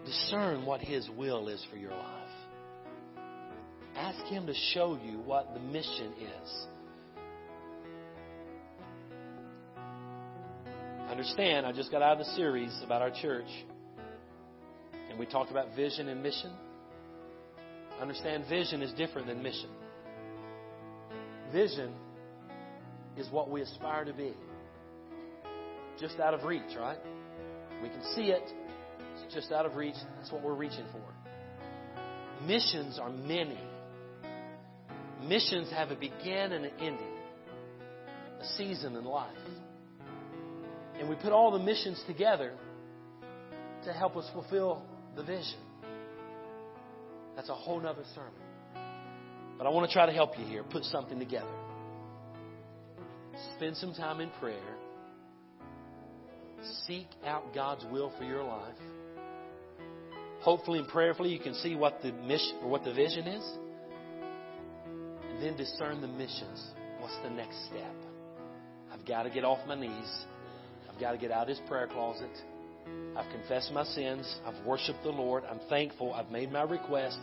[0.06, 2.08] Discern what His will is for your life.
[3.96, 6.66] Ask Him to show you what the mission is.
[11.12, 13.50] Understand, I just got out of the series about our church,
[15.10, 16.52] and we talked about vision and mission.
[18.00, 19.70] Understand, vision is different than mission.
[21.52, 21.92] Vision
[23.18, 24.34] is what we aspire to be.
[26.00, 26.98] Just out of reach, right?
[27.84, 28.50] We can see it,
[29.14, 29.96] it's just out of reach.
[30.18, 32.46] That's what we're reaching for.
[32.48, 33.60] Missions are many.
[35.26, 37.18] Missions have a begin and an ending,
[38.40, 39.36] a season in life.
[41.02, 42.54] And we put all the missions together
[43.86, 44.84] to help us fulfill
[45.16, 45.58] the vision.
[47.36, 48.34] That's a whole nother sermon.
[49.58, 51.50] But I want to try to help you here, put something together.
[53.56, 54.76] Spend some time in prayer.
[56.86, 58.76] Seek out God's will for your life.
[60.42, 63.44] Hopefully and prayerfully you can see what the mission or what the vision is
[65.32, 66.64] And then discern the missions.
[67.00, 67.96] What's the next step?
[68.94, 70.26] I've got to get off my knees.
[71.02, 72.30] Got to get out of this prayer closet.
[73.18, 74.32] I've confessed my sins.
[74.46, 75.44] I've worshiped the Lord.
[75.50, 76.14] I'm thankful.
[76.14, 77.18] I've made my request.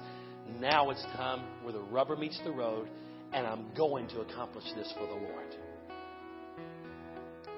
[0.59, 2.89] Now it's time where the rubber meets the road,
[3.33, 5.55] and I'm going to accomplish this for the Lord.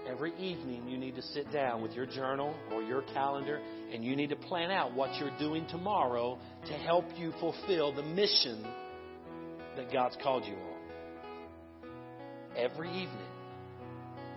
[0.07, 3.59] Every evening, you need to sit down with your journal or your calendar,
[3.91, 8.03] and you need to plan out what you're doing tomorrow to help you fulfill the
[8.03, 8.63] mission
[9.77, 11.89] that God's called you on.
[12.59, 13.30] Every evening.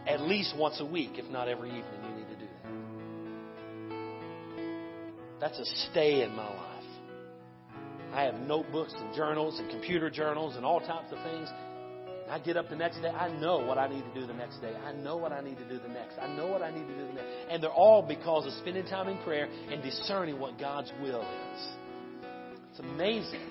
[0.08, 2.72] At least once a week, if not every evening, you need to do that.
[5.40, 6.84] That's a stay in my life.
[8.14, 11.50] I have notebooks and journals and computer journals and all types of things.
[12.30, 13.10] I get up the next day.
[13.10, 14.74] I know what I need to do the next day.
[14.86, 16.18] I know what I need to do the next.
[16.22, 17.28] I know what I need to do the next.
[17.50, 21.68] And they're all because of spending time in prayer and discerning what God's will is.
[22.72, 23.42] It's amazing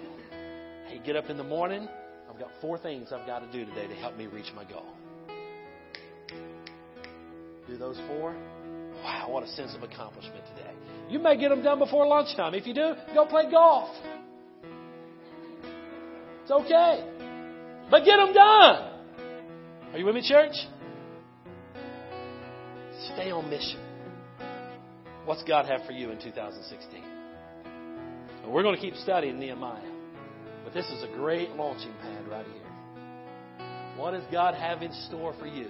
[0.93, 1.89] Hey, get up in the morning.
[2.29, 4.85] I've got four things I've got to do today to help me reach my goal.
[7.69, 8.35] Do those four?
[9.05, 10.71] Wow, what a sense of accomplishment today.
[11.09, 12.55] You may get them done before lunchtime.
[12.55, 13.91] If you do, go play golf.
[16.43, 17.05] It's okay.
[17.91, 18.93] But get them done.
[19.93, 20.55] Are you with me, church?
[23.15, 23.81] Stay on mission.
[25.25, 27.03] What's God have for you in 2016?
[28.43, 29.81] Well, we're going to keep studying Nehemiah.
[30.65, 33.67] But this is a great launching pad right here.
[33.97, 35.69] What does God have in store for you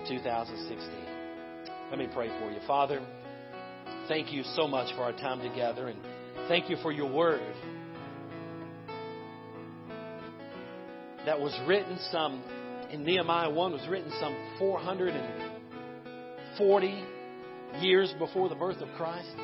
[0.00, 0.88] in 2016?
[1.90, 2.58] Let me pray for you.
[2.66, 3.00] Father,
[4.08, 5.98] thank you so much for our time together and
[6.48, 7.42] thank you for your word
[11.26, 12.42] that was written some
[12.90, 17.04] in Nehemiah 1 was written some 440
[17.80, 19.36] years before the birth of Christ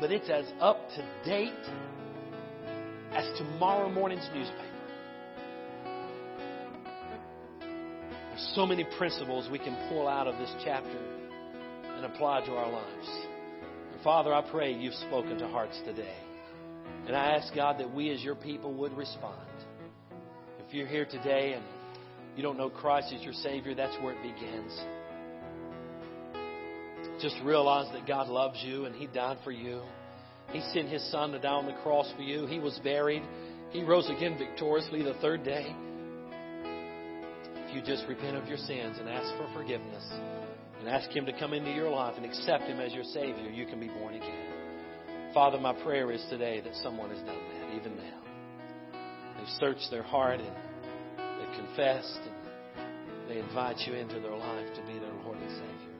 [0.00, 1.52] but it's as up to date
[3.12, 4.77] as tomorrow morning's newspaper.
[8.54, 10.98] So many principles we can pull out of this chapter
[11.96, 13.08] and apply to our lives.
[13.92, 16.14] And Father, I pray you've spoken to hearts today.
[17.06, 19.48] And I ask God that we as your people would respond.
[20.66, 21.64] If you're here today and
[22.36, 24.78] you don't know Christ as your Savior, that's where it begins.
[27.20, 29.82] Just realize that God loves you and He died for you.
[30.52, 32.46] He sent His Son to die on the cross for you.
[32.46, 33.22] He was buried.
[33.70, 35.74] He rose again victoriously the third day.
[37.78, 40.04] You just repent of your sins and ask for forgiveness
[40.80, 43.66] and ask Him to come into your life and accept Him as your Savior, you
[43.66, 45.30] can be born again.
[45.32, 48.20] Father, my prayer is today that someone has done that, even now.
[49.38, 50.50] They've searched their heart and
[51.18, 55.94] they've confessed and they invite you into their life to be their Lord and Savior.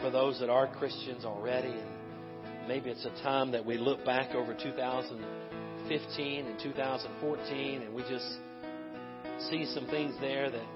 [0.00, 4.34] For those that are Christians already, and maybe it's a time that we look back
[4.34, 8.38] over 2015 and 2014 and we just
[9.50, 10.66] see some things there that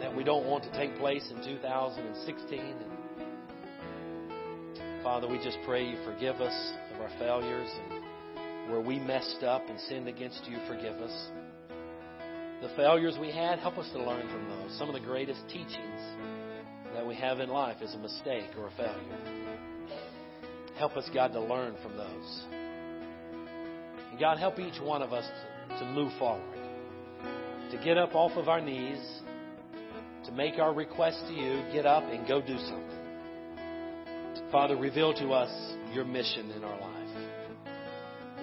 [0.00, 2.96] that we don't want to take place in 2016 and
[5.02, 8.02] Father, we just pray you forgive us of our failures and
[8.68, 11.28] where we messed up and sinned against you, forgive us.
[12.60, 14.76] The failures we had, help us to learn from those.
[14.76, 16.00] Some of the greatest teachings
[16.92, 19.46] that we have in life is a mistake or a failure.
[20.76, 22.42] Help us, God, to learn from those.
[24.10, 25.24] And God, help each one of us
[25.68, 26.55] to, to move forward,
[27.70, 28.98] to get up off of our knees,
[30.24, 32.96] to make our request to you, get up and go do something.
[34.52, 35.50] Father, reveal to us
[35.92, 36.92] your mission in our life.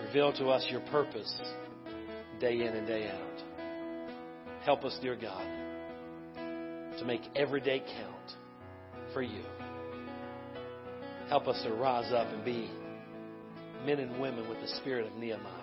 [0.08, 1.34] Reveal to us your purpose
[2.40, 3.44] day in and day out.
[4.66, 5.46] Help us, dear God,
[7.00, 8.34] to make every day count
[9.14, 9.44] for you.
[11.30, 12.70] Help us to rise up and be
[13.86, 15.63] men and women with the spirit of Nehemiah.